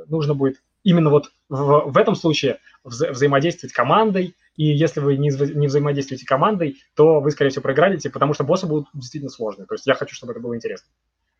[0.07, 5.29] нужно будет именно вот в, в этом случае вза- взаимодействовать командой, и если вы не,
[5.55, 9.65] не взаимодействуете командой, то вы, скорее всего, проиграете, потому что боссы будут действительно сложные.
[9.67, 10.87] То есть я хочу, чтобы это было интересно.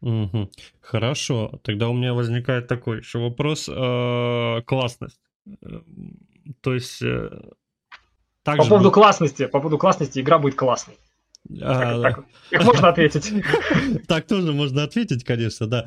[0.02, 0.52] Угу.
[0.82, 3.70] Хорошо, тогда у меня возникает такой еще вопрос.
[3.70, 5.20] Э, классность.
[5.48, 5.82] Э,
[6.62, 7.02] то есть...
[7.02, 7.30] Э,
[8.44, 8.94] по поводу будет...
[8.94, 10.98] классности, по поводу классности игра будет классной.
[11.62, 13.32] А, так, так, как можно ответить?
[14.08, 15.86] Так тоже можно ответить, конечно, да.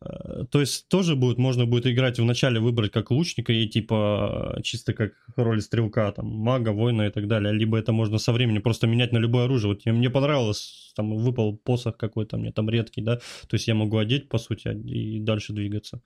[0.00, 4.92] Э, то есть тоже будет, можно будет играть вначале выбрать как лучника и типа чисто
[4.94, 7.52] как роль стрелка, там, мага, воина и так далее.
[7.52, 9.72] Либо это можно со временем просто менять на любое оружие.
[9.72, 13.98] Вот мне понравилось, там выпал посох какой-то, мне там редкий, да, то есть я могу
[13.98, 16.00] одеть, по сути, и дальше двигаться.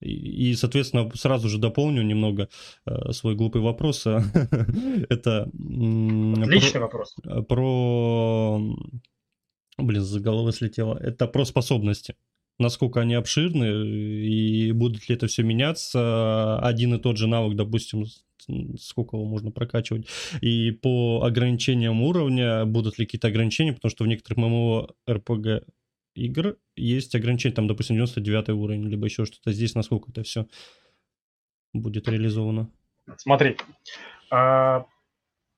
[0.00, 2.48] И, соответственно, сразу же дополню немного
[2.86, 4.06] э, свой глупый вопрос.
[5.08, 5.42] Это...
[5.42, 7.16] Отличный вопрос.
[7.48, 8.60] Про...
[9.76, 10.96] Блин, за головы слетело.
[10.96, 12.14] Это про способности
[12.58, 16.58] насколько они обширны и будут ли это все меняться.
[16.58, 18.04] Один и тот же навык, допустим,
[18.78, 20.06] сколько его можно прокачивать.
[20.40, 25.64] И по ограничениям уровня будут ли какие-то ограничения, потому что в некоторых ММО РПГ
[26.14, 29.52] игр есть ограничения, там, допустим, 99 уровень, либо еще что-то.
[29.52, 30.46] Здесь насколько это все
[31.72, 32.70] будет реализовано?
[33.16, 33.56] Смотри,
[34.30, 34.86] а,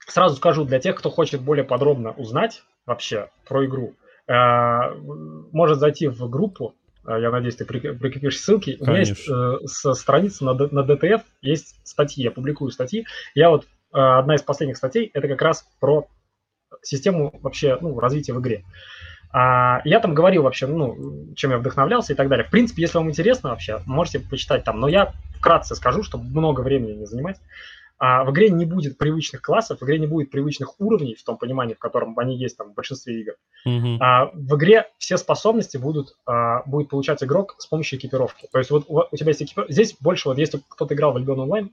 [0.07, 3.95] сразу скажу, для тех, кто хочет более подробно узнать вообще про игру,
[4.27, 4.95] а,
[5.53, 6.75] может зайти в группу
[7.19, 8.77] я надеюсь, ты прикрепишь ссылки.
[8.77, 8.87] Конечно.
[8.87, 13.07] У меня есть э, со страницы на, на DTF есть статьи, я публикую статьи.
[13.35, 16.07] Я вот э, одна из последних статей это как раз про
[16.83, 18.65] систему вообще ну, развития в игре.
[19.33, 22.47] А, я там говорил вообще, ну, чем я вдохновлялся и так далее.
[22.47, 24.81] В принципе, если вам интересно вообще, можете почитать там.
[24.81, 27.39] Но я вкратце скажу, чтобы много времени не занимать.
[28.03, 31.37] А в игре не будет привычных классов, в игре не будет привычных уровней в том
[31.37, 33.35] понимании, в котором они есть там в большинстве игр.
[33.69, 33.99] Mm-hmm.
[34.01, 38.49] А, в игре все способности будут а, будет получать игрок с помощью экипировки.
[38.51, 39.71] То есть вот у, тебя есть экипировка.
[39.71, 41.71] Здесь больше вот если кто-то играл в Albion Online,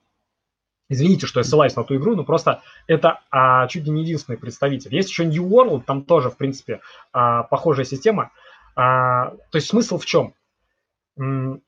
[0.90, 4.38] Извините, что я ссылаюсь на ту игру, но просто это а, чуть ли не единственный
[4.38, 4.96] представитель.
[4.96, 6.80] Есть еще New World, там тоже, в принципе,
[7.12, 8.32] а, похожая система.
[8.76, 10.34] А, то есть смысл в чем?
[11.18, 11.62] М-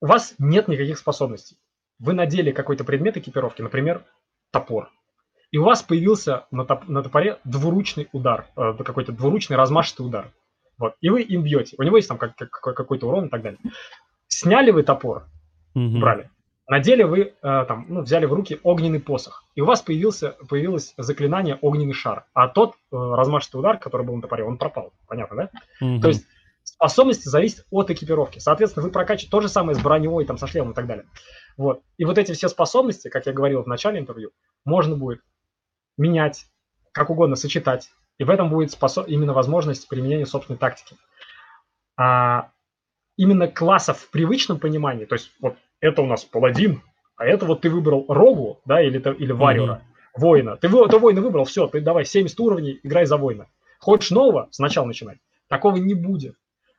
[0.00, 1.56] у вас нет никаких способностей
[1.98, 4.04] вы надели какой-то предмет экипировки, например,
[4.50, 4.90] топор,
[5.54, 10.32] и у вас появился на, топ, на топоре двуручный удар, э, какой-то двуручный размашистый удар.
[10.78, 11.76] Вот, и вы им бьете.
[11.78, 13.60] У него есть там как, как, какой-то урон и так далее.
[14.26, 15.28] Сняли вы топор,
[15.76, 16.00] угу.
[16.00, 16.28] брали,
[16.66, 20.30] На деле вы э, там, ну, взяли в руки огненный посох, и у вас появился,
[20.48, 24.92] появилось заклинание огненный шар, а тот э, размашистый удар, который был на топоре, он пропал.
[25.06, 25.86] Понятно, да?
[25.86, 26.00] Угу.
[26.00, 26.26] То есть
[26.64, 28.40] способности зависят от экипировки.
[28.40, 31.06] Соответственно, вы прокачиваете то же самое с броневой, там, со шлемом и так далее.
[31.56, 31.82] Вот.
[31.98, 34.30] И вот эти все способности, как я говорил в начале интервью,
[34.64, 35.20] можно будет
[35.96, 36.46] менять,
[36.92, 37.90] как угодно сочетать.
[38.18, 39.08] И в этом будет способ...
[39.08, 40.96] именно возможность применения собственной тактики.
[41.96, 42.50] А
[43.16, 46.82] именно классов в привычном понимании, то есть вот это у нас паладин,
[47.16, 50.20] а это вот ты выбрал рогу, да, или, или варьера, mm-hmm.
[50.20, 50.56] воина.
[50.56, 53.48] Ты, ты воина выбрал, все, ты давай 70 уровней, играй за воина.
[53.78, 55.20] Хочешь нового, сначала начинай.
[55.48, 56.36] Такого не будет.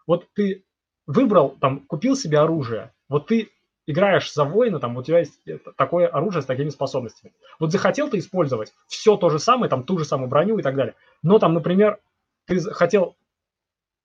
[0.07, 0.65] Вот ты
[1.07, 3.51] выбрал, там, купил себе оружие, вот ты
[3.87, 5.39] играешь за воина, там, у тебя есть
[5.77, 7.33] такое оружие с такими способностями.
[7.59, 10.75] Вот захотел ты использовать все то же самое, там, ту же самую броню и так
[10.75, 11.99] далее, но там, например,
[12.45, 13.15] ты хотел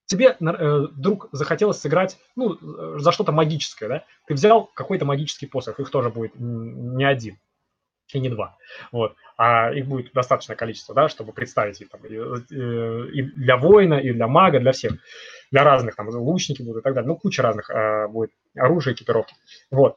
[0.06, 5.46] тебе э, вдруг захотелось сыграть, ну, э, за что-то магическое, да, ты взял какой-то магический
[5.46, 7.38] посох, их тоже будет не один
[8.14, 8.56] и не два,
[8.92, 13.56] вот, а их будет достаточное количество, да, чтобы представить их там, и, э, и для
[13.56, 14.92] воина, и для мага, для всех,
[15.50, 19.34] для разных, там, лучники будут и так далее, ну, куча разных а, будет оружия, экипировки,
[19.70, 19.96] вот,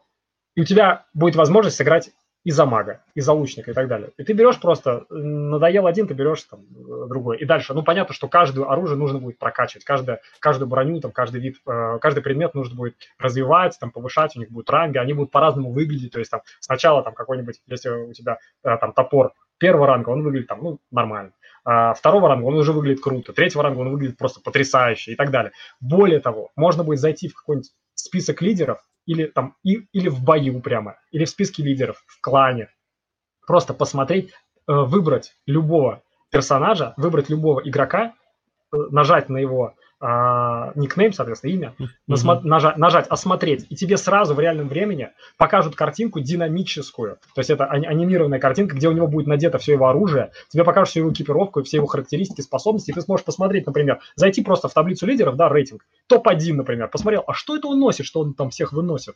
[0.56, 2.12] и у тебя будет возможность сыграть
[2.44, 4.12] и за мага, и за лучника и так далее.
[4.18, 7.38] И ты берешь просто, надоел один, ты берешь там другой.
[7.38, 11.42] И дальше, ну понятно, что каждое оружие нужно будет прокачивать, каждое, каждую броню, там, каждый
[11.42, 15.32] вид, э, каждый предмет нужно будет развивать, там, повышать, у них будут ранги, они будут
[15.32, 16.12] по-разному выглядеть.
[16.12, 20.24] То есть там сначала там какой-нибудь, если у тебя э, там топор первого ранга, он
[20.24, 21.32] выглядит там, ну, нормально.
[21.66, 25.32] А второго ранга он уже выглядит круто, третьего ранга он выглядит просто потрясающе и так
[25.32, 25.54] далее.
[25.80, 30.62] Более того, можно будет зайти в какой-нибудь список лидеров или там и, или в бою
[30.62, 32.70] прямо, или в списке лидеров, в клане.
[33.46, 34.34] Просто посмотреть, э,
[34.68, 38.14] выбрать любого персонажа, выбрать любого игрока,
[38.72, 39.76] э, нажать на его
[40.06, 42.42] а, никнейм, соответственно, имя, mm-hmm.
[42.44, 47.20] нажать, нажать «Осмотреть», и тебе сразу в реальном времени покажут картинку динамическую.
[47.34, 50.90] То есть это анимированная картинка, где у него будет надето все его оружие, тебе покажут
[50.90, 54.74] всю его экипировку, все его характеристики, способности, и ты сможешь посмотреть, например, зайти просто в
[54.74, 58.50] таблицу лидеров, да, рейтинг, топ-1, например, посмотрел, а что это он носит, что он там
[58.50, 59.16] всех выносит?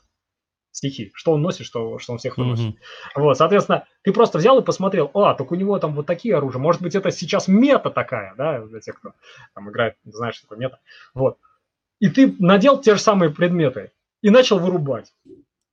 [0.77, 2.75] Стихи, что он носит, что, что он всех выносит.
[2.75, 3.21] Mm-hmm.
[3.21, 6.61] Вот, соответственно, ты просто взял и посмотрел, а, так у него там вот такие оружия,
[6.61, 9.13] может быть, это сейчас мета такая, да, для тех, кто
[9.53, 10.79] там играет, знаешь, что такое мета.
[11.13, 11.37] Вот.
[11.99, 15.13] И ты надел те же самые предметы и начал вырубать.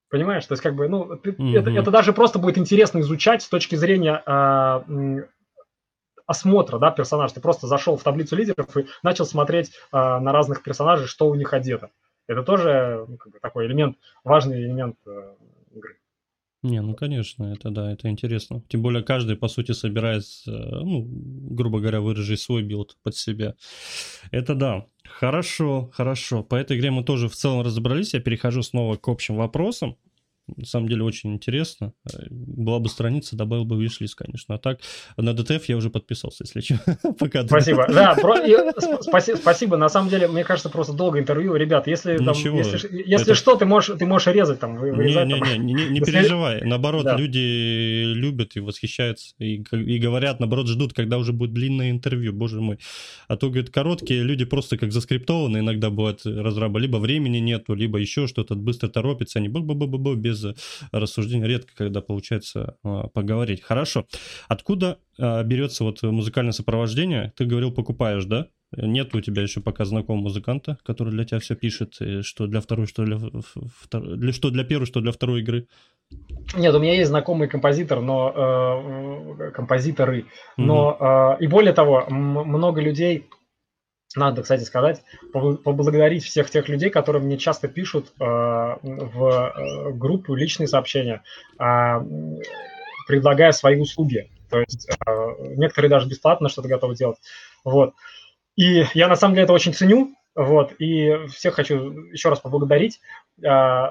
[0.08, 0.46] Понимаешь?
[0.46, 1.58] То есть, как бы, ну, ты, mm-hmm.
[1.58, 4.84] это, это даже просто будет интересно изучать с точки зрения а,
[6.26, 7.34] осмотра, да, персонажа.
[7.34, 11.34] Ты просто зашел в таблицу лидеров и начал смотреть а, на разных персонажей, что у
[11.34, 11.90] них одето.
[12.26, 15.34] Это тоже ну, как бы такой элемент, важный элемент э,
[15.74, 15.98] игры.
[16.62, 18.62] Не, ну конечно, это да, это интересно.
[18.68, 23.54] Тем более каждый, по сути, собирает, э, ну, грубо говоря, выражить свой build под себя.
[24.30, 24.86] Это да.
[25.04, 26.42] Хорошо, хорошо.
[26.42, 28.14] По этой игре мы тоже в целом разобрались.
[28.14, 29.96] Я перехожу снова к общим вопросам.
[30.46, 31.94] На самом деле очень интересно.
[32.30, 34.54] Была бы страница, добавил бы wishlist, конечно.
[34.54, 34.80] А так
[35.16, 37.14] на DTF я уже подписался, если что.
[37.18, 37.86] Пока спасибо.
[37.88, 38.36] Да, про...
[39.00, 39.76] спасибо, спасибо.
[39.76, 41.54] На самом деле, мне кажется, просто долго интервью.
[41.56, 43.34] Ребят, если, там, Ничего, если, если это...
[43.34, 44.76] что, ты можешь, ты можешь резать там.
[44.76, 46.62] Вырезать, не, не, не, не, не переживай.
[46.62, 47.16] Наоборот, да.
[47.16, 49.34] люди любят и восхищаются.
[49.38, 52.34] И, и говорят, наоборот, ждут, когда уже будет длинное интервью.
[52.34, 52.78] Боже мой.
[53.28, 56.78] А то, говорят, короткие люди просто как заскриптованы иногда бывают разраба.
[56.78, 59.38] Либо времени нету, либо еще что-то быстро торопится.
[59.38, 60.54] Они бу-бу-бу-бу без без
[60.92, 63.62] рассуждения редко, когда получается а, поговорить.
[63.62, 64.06] Хорошо.
[64.48, 67.32] Откуда а, берется вот музыкальное сопровождение?
[67.36, 68.48] Ты говорил, покупаешь, да?
[68.76, 72.88] Нет у тебя еще пока знакомого музыканта, который для тебя все пишет, что для второй,
[72.88, 75.68] что для, для что для первой, что для второй игры?
[76.56, 78.32] Нет, у меня есть знакомый композитор, но
[79.38, 80.26] э, композиторы,
[80.56, 81.36] но mm-hmm.
[81.40, 83.28] э, и более того, много людей
[84.16, 85.02] надо, кстати, сказать,
[85.32, 91.22] поблагодарить всех тех людей, которые мне часто пишут э, в э, группу личные сообщения,
[91.58, 92.00] э,
[93.06, 94.30] предлагая свои услуги.
[94.50, 95.12] То есть э,
[95.56, 97.18] некоторые даже бесплатно что-то готовы делать.
[97.64, 97.94] Вот.
[98.56, 100.14] И я на самом деле это очень ценю.
[100.34, 100.72] Вот.
[100.78, 103.00] И всех хочу еще раз поблагодарить.
[103.42, 103.90] Э,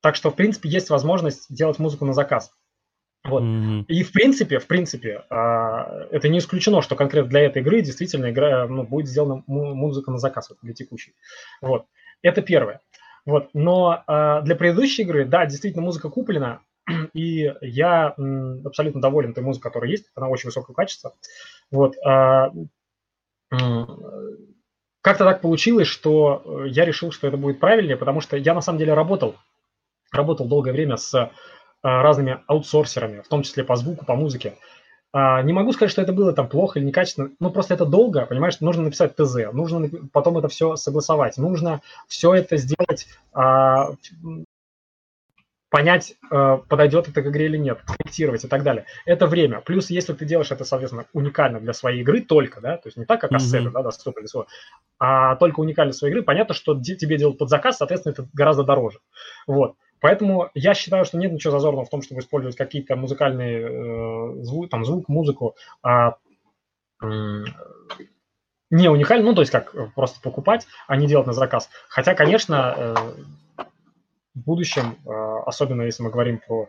[0.00, 2.52] так что, в принципе, есть возможность делать музыку на заказ.
[3.24, 3.42] Вот.
[3.42, 3.84] Mm-hmm.
[3.88, 8.30] И в принципе, в принципе, а, это не исключено, что конкретно для этой игры действительно
[8.30, 11.14] игра, ну, будет сделана музыка на заказ вот, для текущей.
[11.60, 11.86] Вот.
[12.22, 12.80] Это первое.
[13.26, 13.50] Вот.
[13.54, 16.60] Но а, для предыдущей игры, да, действительно, музыка куплена,
[17.12, 18.14] и я
[18.64, 21.14] абсолютно доволен той музыкой, которая есть, она очень высокого качества.
[21.70, 21.96] Вот.
[22.04, 22.50] А,
[25.00, 28.78] как-то так получилось, что я решил, что это будет правильнее, потому что я на самом
[28.78, 29.36] деле работал,
[30.12, 31.30] работал долгое время с
[31.82, 34.54] разными аутсорсерами, в том числе по звуку, по музыке.
[35.12, 38.26] А, не могу сказать, что это было там плохо или некачественно, ну просто это долго,
[38.26, 43.94] понимаешь, нужно написать ТЗ, нужно потом это все согласовать, нужно все это сделать, а,
[45.70, 48.86] понять, подойдет это к игре или нет, корректировать и так далее.
[49.04, 49.60] Это время.
[49.60, 53.04] Плюс, если ты делаешь это, соответственно, уникально для своей игры только, да, то есть не
[53.04, 53.72] так, как ассеты, mm-hmm.
[53.72, 54.48] да, доступны для своего,
[54.98, 58.64] а только уникально для своей игры, понятно, что тебе делают под заказ, соответственно, это гораздо
[58.64, 59.00] дороже.
[59.46, 59.74] Вот.
[60.00, 64.70] Поэтому я считаю, что нет ничего зазорного в том, чтобы использовать какие-то музыкальные э, звук,
[64.70, 66.12] там, звук, музыку, э,
[67.02, 67.44] э,
[68.70, 71.70] не уникально, ну, то есть как просто покупать, а не делать на заказ.
[71.88, 72.94] Хотя, конечно, э,
[74.34, 76.68] в будущем, э, особенно если мы говорим про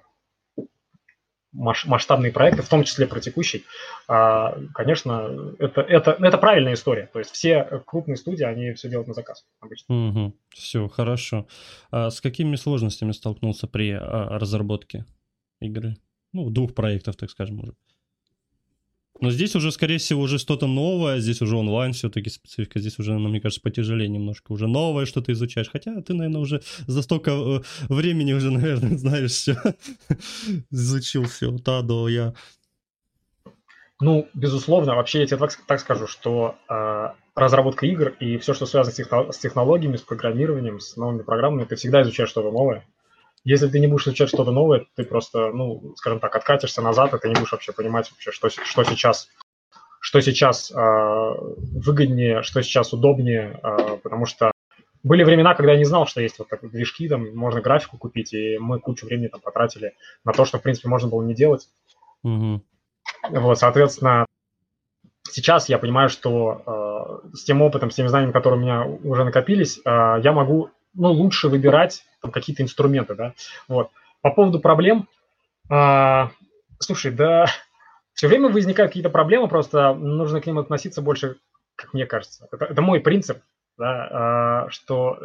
[1.51, 3.65] масштабные проекты, в том числе про текущий,
[4.07, 7.09] а, конечно, это, это, это правильная история.
[7.11, 10.09] То есть все крупные студии, они все делают на заказ обычно.
[10.09, 10.35] Угу.
[10.49, 11.47] Все, хорошо.
[11.91, 15.05] А с какими сложностями столкнулся при а, разработке
[15.59, 15.95] игры?
[16.33, 17.73] Ну, двух проектов, так скажем, уже.
[19.21, 23.17] Но здесь уже, скорее всего, уже что-то новое, здесь уже онлайн все-таки специфика, здесь уже,
[23.17, 27.31] ну, мне кажется, потяжелее немножко, уже новое что-то изучаешь, хотя ты, наверное, уже за столько
[27.31, 29.57] э, времени уже, наверное, знаешь все,
[30.71, 32.33] изучил все, та до я.
[34.01, 38.65] Ну, безусловно, вообще я тебе так, так скажу, что э, разработка игр и все, что
[38.65, 42.85] связано с, техно- с технологиями, с программированием, с новыми программами, ты всегда изучаешь что-то новое.
[43.43, 47.19] Если ты не будешь изучать что-то новое, ты просто, ну, скажем так, откатишься назад, и
[47.19, 49.29] ты не будешь вообще понимать вообще, что, что сейчас,
[50.01, 54.51] что сейчас э, выгоднее, что сейчас удобнее, э, потому что
[55.03, 58.33] были времена, когда я не знал, что есть вот такие движки, там можно графику купить,
[58.33, 59.93] и мы кучу времени там потратили
[60.25, 61.69] на то, что, в принципе, можно было не делать.
[62.25, 62.59] Mm-hmm.
[63.29, 64.25] Вот, соответственно,
[65.31, 69.23] сейчас я понимаю, что э, с тем опытом, с теми знаниями, которые у меня уже
[69.23, 69.81] накопились, э,
[70.21, 73.33] я могу ну, лучше выбирать там, какие-то инструменты, да,
[73.67, 73.89] вот.
[74.21, 75.07] По поводу проблем,
[75.69, 76.31] а,
[76.79, 77.45] слушай, да,
[78.13, 81.37] все время возникают какие-то проблемы, просто нужно к ним относиться больше,
[81.75, 82.47] как мне кажется.
[82.51, 83.39] Это, это мой принцип,
[83.77, 85.19] да, а, что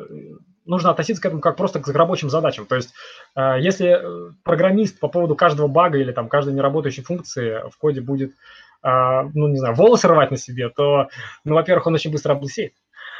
[0.66, 2.66] нужно относиться к этому как просто к рабочим задачам.
[2.66, 2.92] То есть,
[3.34, 4.00] а, если
[4.44, 8.34] программист по поводу каждого бага или там каждой неработающей функции в коде будет,
[8.82, 11.08] а, ну, не знаю, волосы рвать на себе, то,
[11.44, 12.74] ну, во-первых, он очень быстро облысеет.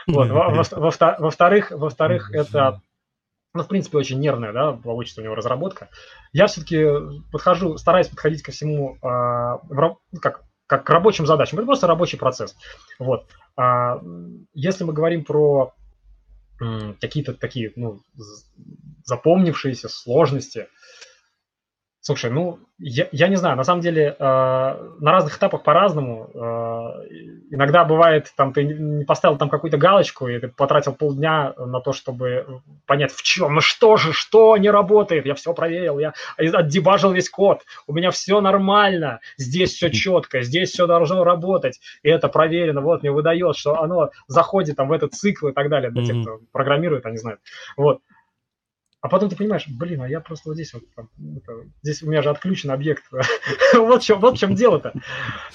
[0.07, 2.81] Во-вторых, во-вторых, это
[3.55, 5.89] ну, в принципе, очень нервная, да, получится у него разработка.
[6.33, 6.85] Я все-таки
[7.31, 11.61] подхожу, стараюсь подходить ко всему э, в, как, как к рабочим задачам.
[11.61, 12.57] Это просто рабочий процесс.
[12.99, 13.29] Вот.
[13.57, 14.01] А,
[14.55, 15.73] если мы говорим про
[17.01, 18.01] какие-то такие, ну,
[19.05, 20.69] запомнившиеся сложности,
[22.07, 26.29] Слушай, ну, я, я не знаю, на самом деле э, на разных этапах по-разному.
[26.35, 27.07] Э,
[27.51, 31.95] иногда бывает, там, ты не поставил там какую-то галочку, и ты потратил полдня на то,
[31.95, 35.25] чтобы понять, в чем, ну что же, что не работает.
[35.25, 40.73] Я все проверил, я отдебажил весь код, у меня все нормально, здесь все четко, здесь
[40.73, 45.15] все должно работать, и это проверено, вот, мне выдает, что оно заходит там в этот
[45.15, 47.41] цикл и так далее, для тех, кто программирует, они знают.
[47.79, 48.01] Вот.
[49.05, 51.53] А потом ты понимаешь, блин, а я просто вот здесь вот, это,
[51.83, 53.05] здесь у меня же отключен объект.
[53.75, 54.95] вот, чем, вот чем дело-то.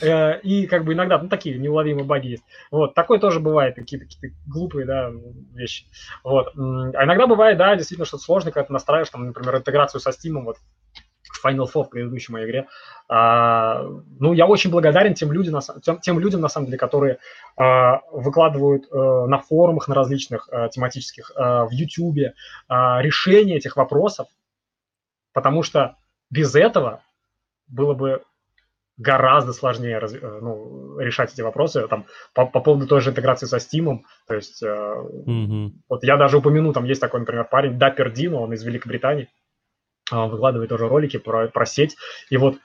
[0.02, 2.44] Э, и как бы иногда, ну, такие неуловимые баги есть.
[2.70, 5.12] Вот, такое тоже бывает, какие-то какие глупые, да,
[5.56, 5.86] вещи.
[6.24, 6.50] Вот.
[6.56, 10.44] А иногда бывает, да, действительно, что-то сложное, когда ты настраиваешь, там, например, интеграцию со Steam,
[10.44, 10.58] вот,
[11.44, 12.68] Final Four в предыдущей моей игре.
[13.08, 13.84] А,
[14.20, 17.18] ну, я очень благодарен тем людям, тем, тем людям, на самом деле, которые
[17.58, 22.34] а, выкладывают а, на форумах, на различных а, тематических, а, в YouTube
[22.68, 24.28] а, решение этих вопросов,
[25.34, 25.96] потому что
[26.30, 27.02] без этого
[27.68, 28.22] было бы
[29.00, 30.02] гораздо сложнее
[30.42, 34.02] ну, решать эти вопросы там, по, по поводу той же интеграции со Steam.
[34.28, 35.72] То есть, э, mm-hmm.
[35.88, 39.30] вот я даже упомяну, там есть такой, например, парень Даппер Дино, он из Великобритании,
[40.12, 41.96] выкладывает тоже ролики про, про сеть.
[42.30, 42.58] И вот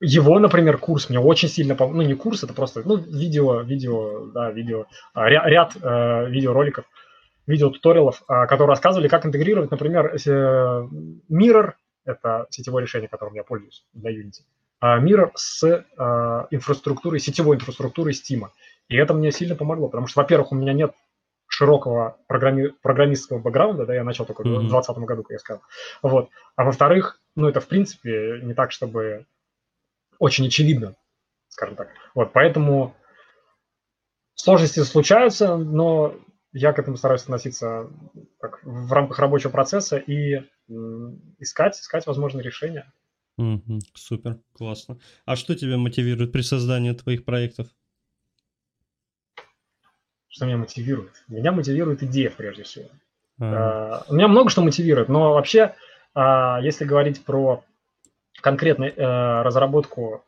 [0.00, 1.96] его, например, курс мне очень сильно помог.
[1.96, 6.84] Ну, не курс, это просто ну, видео, видео, да, видео, а, ряд, ряд э, видеороликов,
[7.46, 10.88] видеотуториалов, э, которые рассказывали, как интегрировать, например, э,
[11.30, 11.72] Mirror,
[12.04, 14.42] это сетевое решение, которым я пользуюсь для Unity,
[14.82, 15.84] э, Mirror с э,
[16.50, 18.48] инфраструктурой, сетевой инфраструктурой Steam.
[18.88, 20.92] И это мне сильно помогло, потому что, во-первых, у меня нет
[21.56, 22.68] широкого программи...
[22.82, 24.56] программистского бэкграунда, да, я начал только mm-hmm.
[24.56, 25.62] в 2020 году, как я сказал.
[26.02, 26.28] Вот.
[26.54, 29.24] А во-вторых, ну, это, в принципе, не так, чтобы
[30.18, 30.96] очень очевидно,
[31.48, 31.88] скажем так.
[32.14, 32.94] Вот, поэтому
[34.34, 36.14] сложности случаются, но
[36.52, 37.88] я к этому стараюсь относиться
[38.38, 40.42] как в рамках рабочего процесса и
[41.38, 42.92] искать, искать возможные решения.
[43.40, 43.80] Mm-hmm.
[43.94, 44.98] Супер, классно.
[45.24, 47.68] А что тебя мотивирует при создании твоих проектов?
[50.36, 51.24] Что меня мотивирует?
[51.28, 52.88] Меня мотивирует идея, прежде всего.
[53.40, 54.04] Uh-huh.
[54.08, 55.74] Uh, меня много что мотивирует, но вообще,
[56.14, 57.64] uh, если говорить про
[58.42, 60.24] конкретную uh, разработку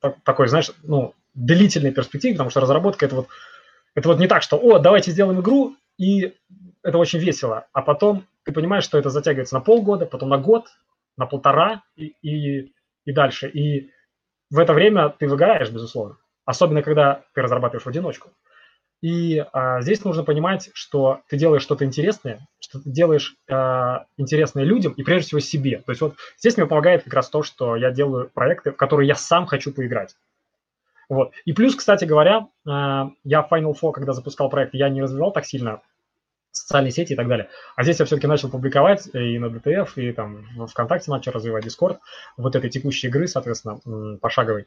[0.00, 3.28] так, такой, знаешь, ну, длительной перспективы, потому что разработка это вот,
[3.96, 6.36] это вот не так, что, о, давайте сделаем игру, и
[6.84, 10.68] это очень весело, а потом ты понимаешь, что это затягивается на полгода, потом на год,
[11.16, 12.72] на полтора и, и,
[13.04, 13.48] и дальше.
[13.48, 13.90] И
[14.50, 16.16] в это время ты выгораешь, безусловно.
[16.44, 18.30] Особенно, когда ты разрабатываешь в одиночку.
[19.00, 24.64] И а, здесь нужно понимать, что ты делаешь что-то интересное, что ты делаешь а, интересное
[24.64, 25.82] людям и прежде всего себе.
[25.86, 29.06] То есть вот здесь мне помогает как раз то, что я делаю проекты, в которые
[29.06, 30.16] я сам хочу поиграть.
[31.08, 31.32] Вот.
[31.44, 35.46] И плюс, кстати говоря, а, я Final Four, когда запускал проект, я не развивал так
[35.46, 35.80] сильно
[36.50, 37.48] социальные сети и так далее.
[37.76, 41.98] А здесь я все-таки начал публиковать и на DTF, и там ВКонтакте начал развивать Discord
[42.36, 43.78] вот этой текущей игры, соответственно,
[44.18, 44.66] пошаговой.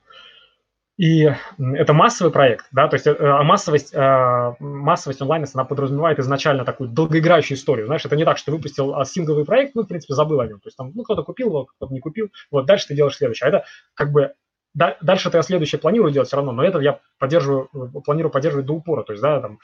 [1.01, 1.27] И
[1.57, 6.63] это массовый проект, да, то есть э, а массовость, э, массовость онлайна, она подразумевает изначально
[6.63, 10.13] такую долгоиграющую историю, знаешь, это не так, что выпустил а, сингловый проект, ну, в принципе,
[10.13, 12.85] забыл о нем, то есть там, ну, кто-то купил его, кто-то не купил, вот, дальше
[12.85, 14.33] ты делаешь следующее, а это как бы
[14.75, 17.67] да, дальше ты следующее планирую делать все равно, но это я поддерживаю,
[18.05, 19.57] планирую поддерживать до упора, то есть, да, там,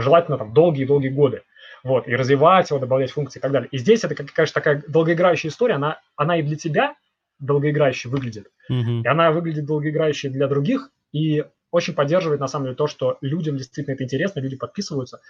[0.00, 1.42] желательно там долгие-долгие годы,
[1.84, 3.68] вот, и развивать его, добавлять функции и так далее.
[3.70, 6.94] И здесь это, конечно, такая долгоиграющая история, она, она и для тебя,
[7.38, 8.48] долгоиграюще выглядит.
[8.70, 9.02] Mm-hmm.
[9.02, 13.56] И она выглядит долгоиграюще для других и очень поддерживает, на самом деле, то, что людям
[13.56, 15.20] действительно это интересно, люди подписываются.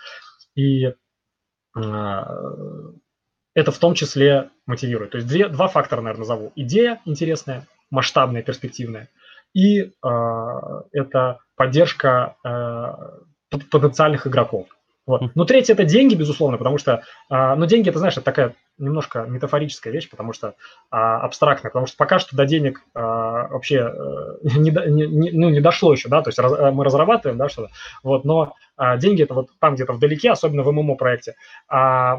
[0.57, 0.95] И э,
[3.55, 5.13] это в том числе мотивирует.
[5.13, 6.53] То есть две, два фактора, наверное, назову.
[6.57, 9.09] Идея интересная, масштабная, перспективная.
[9.55, 9.91] И э,
[10.93, 14.69] это поддержка э, потенциальных игроков.
[15.07, 15.35] Вот.
[15.35, 19.27] Ну, третье– это деньги, безусловно, потому что, а, ну, деньги, это, знаешь, это такая немножко
[19.27, 20.55] метафорическая вещь, потому что
[20.91, 25.61] а, абстрактная, потому что пока что до денег а, вообще а, не, не, ну, не
[25.61, 27.73] дошло еще, да, то есть раз, мы разрабатываем, да, что-то,
[28.05, 31.35] вот, но а, деньги– это вот там где-то вдалеке, особенно в ММО-проекте,
[31.69, 32.19] а,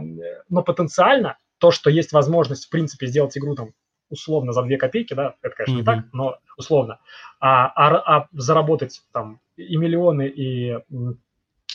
[0.49, 3.69] но потенциально то, что есть возможность, в принципе, сделать игру там
[4.09, 5.77] условно за 2 копейки, да, это, конечно, mm-hmm.
[5.77, 6.99] не так, но условно,
[7.39, 10.77] а, а, а заработать там и миллионы, и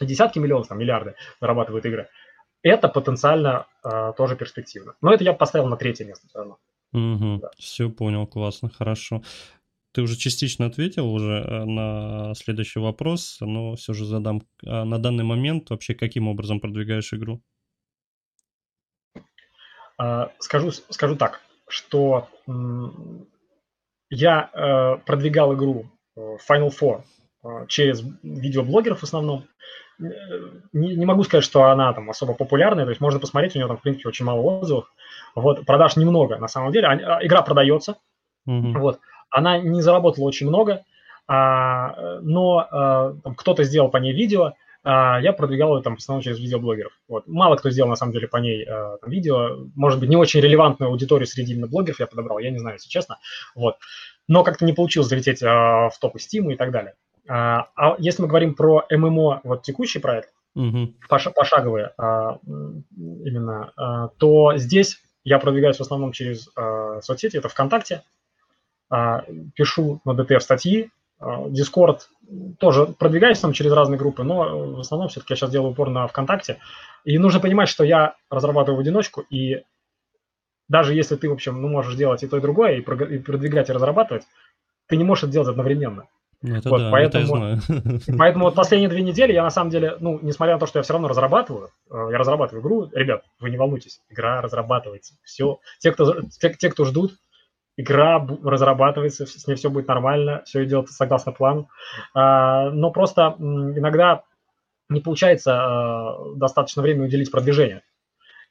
[0.07, 2.09] десятки миллионов, там, миллиарды зарабатывают игры,
[2.63, 4.95] это потенциально э, тоже перспективно.
[5.01, 6.59] Но это я поставил на третье место все равно.
[6.93, 7.41] Угу.
[7.43, 7.51] Да.
[7.59, 9.23] Все понял, классно, хорошо.
[9.93, 14.43] Ты уже частично ответил уже э, на следующий вопрос, но все же задам.
[14.67, 17.43] А на данный момент вообще каким образом продвигаешь игру?
[19.97, 22.29] А, скажу, скажу так, что
[24.11, 25.87] я э, продвигал игру
[26.17, 27.03] Final Four
[27.69, 29.45] через видеоблогеров в основном
[29.99, 33.69] не, не могу сказать, что она там особо популярная, то есть можно посмотреть, у нее
[33.69, 34.93] там, в принципе, очень мало отзывов.
[35.35, 36.87] Вот, продаж немного, на самом деле.
[36.89, 37.97] А, игра продается,
[38.49, 38.79] mm-hmm.
[38.79, 39.01] вот.
[39.31, 40.85] Она не заработала очень много,
[41.27, 46.23] а, но а, кто-то сделал по ней видео, а, я продвигал ее там в основном
[46.23, 46.93] через видеоблогеров.
[47.09, 47.27] Вот.
[47.27, 49.67] Мало кто сделал, на самом деле, по ней а, там, видео.
[49.75, 52.89] Может быть, не очень релевантную аудиторию среди именно блогеров я подобрал, я не знаю, если
[52.89, 53.19] честно.
[53.55, 53.77] Вот.
[54.29, 56.95] Но как-то не получилось залететь а, в топы Steam и так далее.
[57.29, 60.95] А, а если мы говорим про ММО, вот текущий проект, угу.
[61.09, 68.03] пошаговые а, именно, а, то здесь я продвигаюсь в основном через а, соцсети, это ВКонтакте,
[68.91, 69.25] а,
[69.55, 72.03] пишу на DTF статьи, Discord
[72.61, 76.07] тоже продвигаюсь там через разные группы, но в основном все-таки я сейчас делаю упор на
[76.07, 76.59] ВКонтакте.
[77.05, 79.65] И нужно понимать, что я разрабатываю в одиночку, и
[80.69, 83.73] даже если ты, в общем, ну, можешь делать и то, и другое, и продвигать, и
[83.73, 84.29] разрабатывать,
[84.87, 86.07] ты не можешь это делать одновременно.
[86.41, 88.01] Ну, это вот, да, поэтому, это я знаю.
[88.19, 90.83] Поэтому вот последние две недели я на самом деле, ну, несмотря на то, что я
[90.83, 95.59] все равно разрабатываю, э, я разрабатываю игру, ребят, вы не волнуйтесь, игра разрабатывается, все.
[95.81, 97.15] Те, кто, те, те, кто ждут,
[97.79, 101.69] игра разрабатывается, с ней все будет нормально, все идет согласно плану.
[102.15, 104.25] А, но просто иногда
[104.89, 107.83] не получается а, достаточно времени уделить продвижению.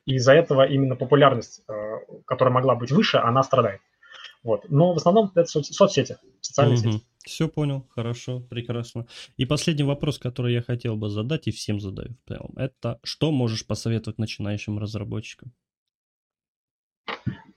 [0.06, 3.82] И из-за этого именно популярность, а, которая могла быть выше, она страдает.
[4.44, 4.66] Вот.
[4.70, 6.92] Но в основном это соц- соцсети, социальные угу.
[6.92, 7.06] сети.
[7.26, 9.06] Все понял, хорошо, прекрасно.
[9.36, 13.32] И последний вопрос, который я хотел бы задать и всем задаю в целом, это что
[13.32, 15.52] можешь посоветовать начинающим разработчикам?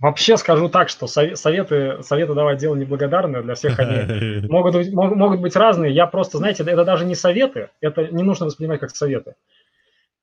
[0.00, 5.40] Вообще скажу так, что советы, советы давать дело неблагодарное, для всех они могут быть, могут
[5.40, 5.94] быть разные.
[5.94, 9.34] Я просто, знаете, это даже не советы, это не нужно воспринимать как советы.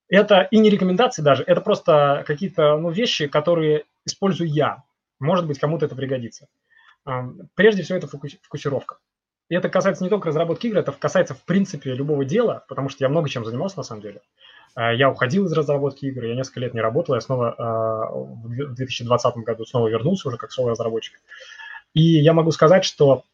[0.08, 4.82] Это и не рекомендации даже, это просто какие-то ну, вещи, которые использую я.
[5.20, 6.48] Может быть, кому-то это пригодится.
[7.54, 8.98] Прежде всего, это фокусировка.
[9.48, 13.04] И это касается не только разработки игр, это касается в принципе любого дела, потому что
[13.04, 14.20] я много чем занимался на самом деле.
[14.74, 18.74] А, я уходил из разработки игр, я несколько лет не работал, я снова а, в
[18.74, 21.18] 2020 году снова вернулся уже как соло-разработчик.
[21.94, 23.24] И я могу сказать, что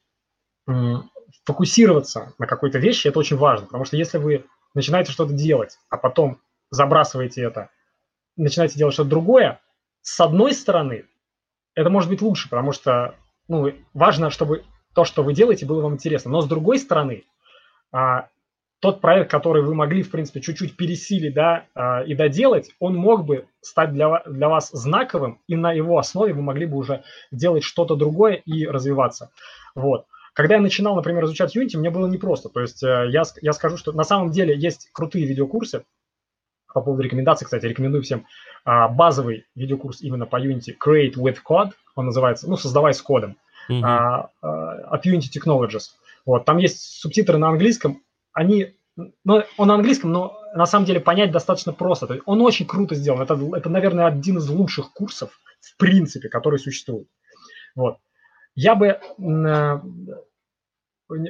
[1.45, 5.99] фокусироваться на какой-то вещи– это очень важно, потому что если вы начинаете что-то делать, а
[5.99, 6.41] потом
[6.71, 7.71] забрасываете это,
[8.37, 9.61] начинаете делать что-то другое,
[10.01, 11.05] с одной стороны,
[11.75, 13.15] это может быть лучше, потому что
[13.49, 14.65] ну, важно, чтобы
[14.95, 16.31] то, что вы делаете, было вам интересно.
[16.31, 17.25] Но с другой стороны,
[17.93, 18.29] а,
[18.85, 23.25] тот проект, который вы могли, в принципе, чуть-чуть пересилить, да, э, и доделать, он мог
[23.25, 27.03] бы стать для, для вас знаковым, и на его основе вы могли бы уже
[27.33, 29.31] делать что-то другое и развиваться.
[29.75, 30.05] Вот.
[30.35, 32.51] Когда я начинал, например, изучать Unity, мне было непросто.
[32.51, 35.85] То есть э, я, я скажу, что на самом деле есть крутые видеокурсы.
[36.75, 38.27] По поводу рекомендаций, кстати, рекомендую всем
[38.65, 43.37] а, базовый видеокурс именно по Unity Create with Code, он называется, ну, создавай с кодом,
[43.71, 44.29] mm-hmm.
[44.43, 45.93] от Unity Technologies.
[46.27, 48.03] Вот, там есть субтитры на английском,
[48.33, 52.07] они, ну, он на английском, но на самом деле понять достаточно просто.
[52.07, 53.23] То есть он очень круто сделан.
[53.23, 57.07] Это, это, наверное, один из лучших курсов, в принципе, который существует.
[57.75, 57.99] Вот.
[58.55, 59.01] Я бы...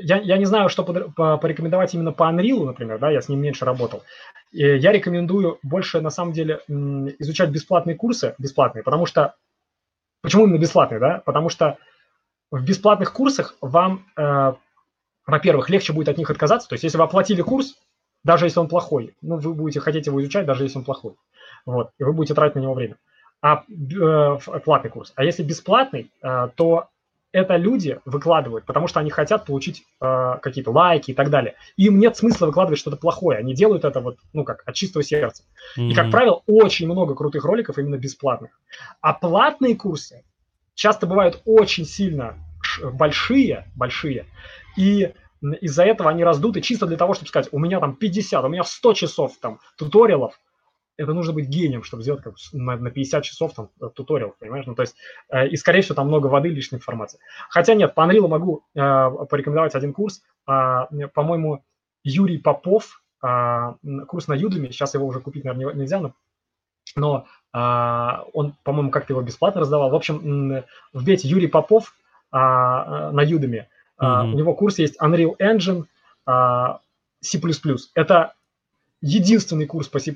[0.02, 3.28] Я, я не знаю, что под, по, порекомендовать именно по Unreal, например, да, я с
[3.28, 4.02] ним меньше работал.
[4.52, 9.35] И я рекомендую больше, на самом деле, изучать бесплатные курсы, бесплатные, потому что...
[10.23, 11.23] Почему именно бесплатные, да?
[11.24, 11.77] Потому что
[12.51, 14.55] в бесплатных курсах вам, э,
[15.27, 16.69] во-первых, легче будет от них отказаться.
[16.69, 17.77] То есть, если вы оплатили курс,
[18.23, 21.15] даже если он плохой, ну, вы будете хотеть его изучать, даже если он плохой.
[21.66, 22.97] Вот, и вы будете тратить на него время.
[23.43, 25.12] А э, платный курс.
[25.16, 26.89] А если бесплатный, э, то
[27.35, 31.56] это люди выкладывают, потому что они хотят получить э, какие-то лайки и так далее.
[31.77, 33.39] Им нет смысла выкладывать что-то плохое.
[33.39, 35.43] Они делают это вот, ну как, от чистого сердца.
[35.77, 35.89] Mm-hmm.
[35.89, 38.52] И, как правило, очень много крутых роликов именно бесплатных.
[39.01, 40.23] А платные курсы
[40.77, 42.36] часто бывают очень сильно
[42.93, 44.27] большие, большие,
[44.77, 45.12] и
[45.61, 48.62] из-за этого они раздуты чисто для того, чтобы сказать, у меня там 50, у меня
[48.62, 50.39] 100 часов там туториалов,
[50.96, 54.66] это нужно быть гением, чтобы сделать как на, на 50 часов там э, туториал, понимаешь?
[54.66, 54.94] Ну, то есть,
[55.28, 57.18] э, и, скорее всего, там много воды, лишней информации.
[57.48, 60.22] Хотя нет, по Unreal могу э, порекомендовать один курс.
[60.48, 61.64] Э, по-моему,
[62.04, 63.74] Юрий Попов, э,
[64.06, 66.14] курс на Udemy, сейчас его уже купить, наверное, нельзя, но,
[66.96, 69.90] но э, он, по-моему, как-то его бесплатно раздавал.
[69.90, 71.94] В общем, вбейте Юрий Попов
[72.32, 73.66] э, на Udemy.
[74.00, 74.32] Mm-hmm.
[74.32, 75.84] У него курс есть Unreal Engine,
[76.26, 76.78] э,
[77.20, 77.40] C++.
[77.94, 78.34] Это
[79.05, 80.14] единственный курс по C++,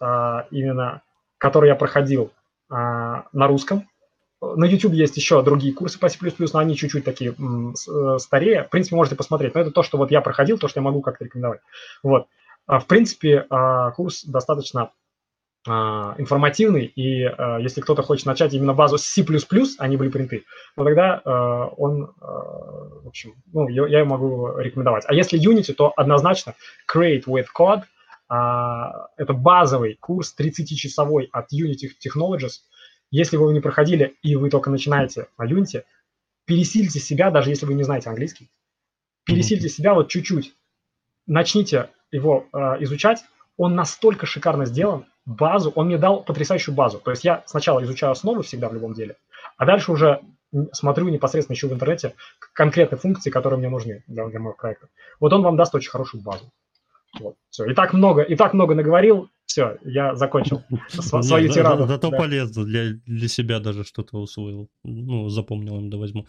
[0.00, 1.02] а, именно,
[1.38, 2.30] который я проходил
[2.68, 3.88] а, на русском.
[4.40, 8.64] На YouTube есть еще другие курсы по C++, но они чуть-чуть такие э, старее.
[8.64, 9.54] В принципе, можете посмотреть.
[9.54, 11.60] Но это то, что вот я проходил, то, что я могу как-то рекомендовать.
[12.02, 12.26] Вот.
[12.66, 13.46] А, в принципе,
[13.96, 14.92] курс достаточно
[15.66, 17.28] информативный, и
[17.60, 19.22] если кто-то хочет начать именно базу с C++,
[19.78, 20.44] а не блюпринты,
[20.74, 21.20] то тогда
[21.76, 25.04] он, в общем, ну, я, я могу рекомендовать.
[25.06, 26.54] А если Unity, то однозначно
[26.90, 27.82] Create with Code–
[28.30, 32.60] это базовый курс 30-часовой от Unity Technologies.
[33.10, 35.82] Если вы его не проходили и вы только начинаете на Unity,
[36.44, 38.48] пересильте себя, даже если вы не знаете английский.
[39.24, 39.70] Пересильте mm-hmm.
[39.70, 40.54] себя вот чуть-чуть.
[41.26, 43.24] Начните его э, изучать.
[43.56, 46.98] Он настолько шикарно сделан, базу, он мне дал потрясающую базу.
[46.98, 49.16] То есть я сначала изучаю основы всегда в любом деле,
[49.56, 50.20] а дальше уже
[50.72, 52.14] смотрю непосредственно еще в интернете
[52.52, 54.88] конкретные функции, которые мне нужны для, для моего проекта.
[55.20, 56.50] Вот он вам даст очень хорошую базу.
[57.18, 57.66] Вот, все.
[57.66, 61.86] И так много, и так много наговорил, все, я закончил свою тираду.
[61.86, 64.68] Зато полезно для, для себя даже что-то усвоил.
[64.84, 66.26] Ну, запомнил им, да возьму.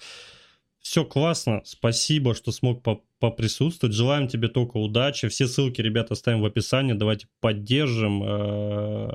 [0.80, 2.84] Все классно, спасибо, что смог
[3.20, 3.96] поприсутствовать.
[3.96, 5.28] Желаем тебе только удачи.
[5.28, 6.94] Все ссылки, ребята, оставим в описании.
[6.94, 8.24] Давайте поддержим.
[8.24, 9.08] Э,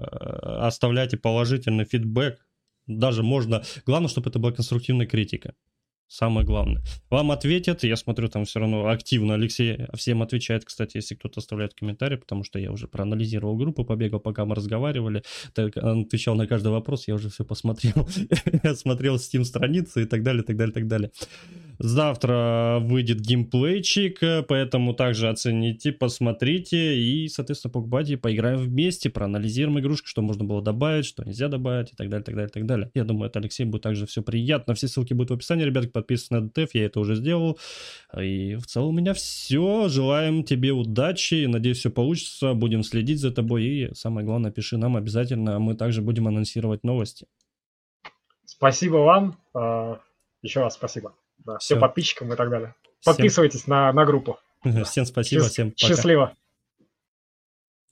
[0.60, 2.38] оставляйте положительный фидбэк.
[2.86, 3.64] Даже можно...
[3.84, 5.54] Главное, чтобы это была конструктивная критика.
[6.08, 6.82] Самое главное.
[7.10, 11.74] Вам ответят, я смотрю, там все равно активно Алексей всем отвечает, кстати, если кто-то оставляет
[11.74, 16.46] комментарий, потому что я уже проанализировал группу, побегал, пока мы разговаривали, так, он отвечал на
[16.46, 18.08] каждый вопрос, я уже все посмотрел.
[18.62, 21.10] я смотрел Steam страницы и так далее, так далее, так далее.
[21.78, 30.22] Завтра выйдет геймплейчик, поэтому также оцените, посмотрите и, соответственно, покупайте, поиграем вместе, проанализируем игрушку, что
[30.22, 32.90] можно было добавить, что нельзя добавить и так далее, так далее, так далее.
[32.94, 34.74] Я думаю, это Алексей будет также все приятно.
[34.74, 37.58] Все ссылки будут в описании, ребятки, подписывайтесь на DTF, я это уже сделал.
[38.18, 39.88] И в целом у меня все.
[39.88, 44.96] Желаем тебе удачи, надеюсь, все получится, будем следить за тобой и, самое главное, пиши нам
[44.96, 47.26] обязательно, мы также будем анонсировать новости.
[48.44, 49.38] Спасибо вам.
[49.54, 50.00] А,
[50.42, 51.14] Еще раз спасибо
[51.46, 52.74] да, всем подписчикам и так далее.
[53.04, 53.74] Подписывайтесь всем...
[53.74, 54.38] на, на группу.
[54.84, 55.86] Всем спасибо, всем пока.
[55.86, 56.34] Счастливо.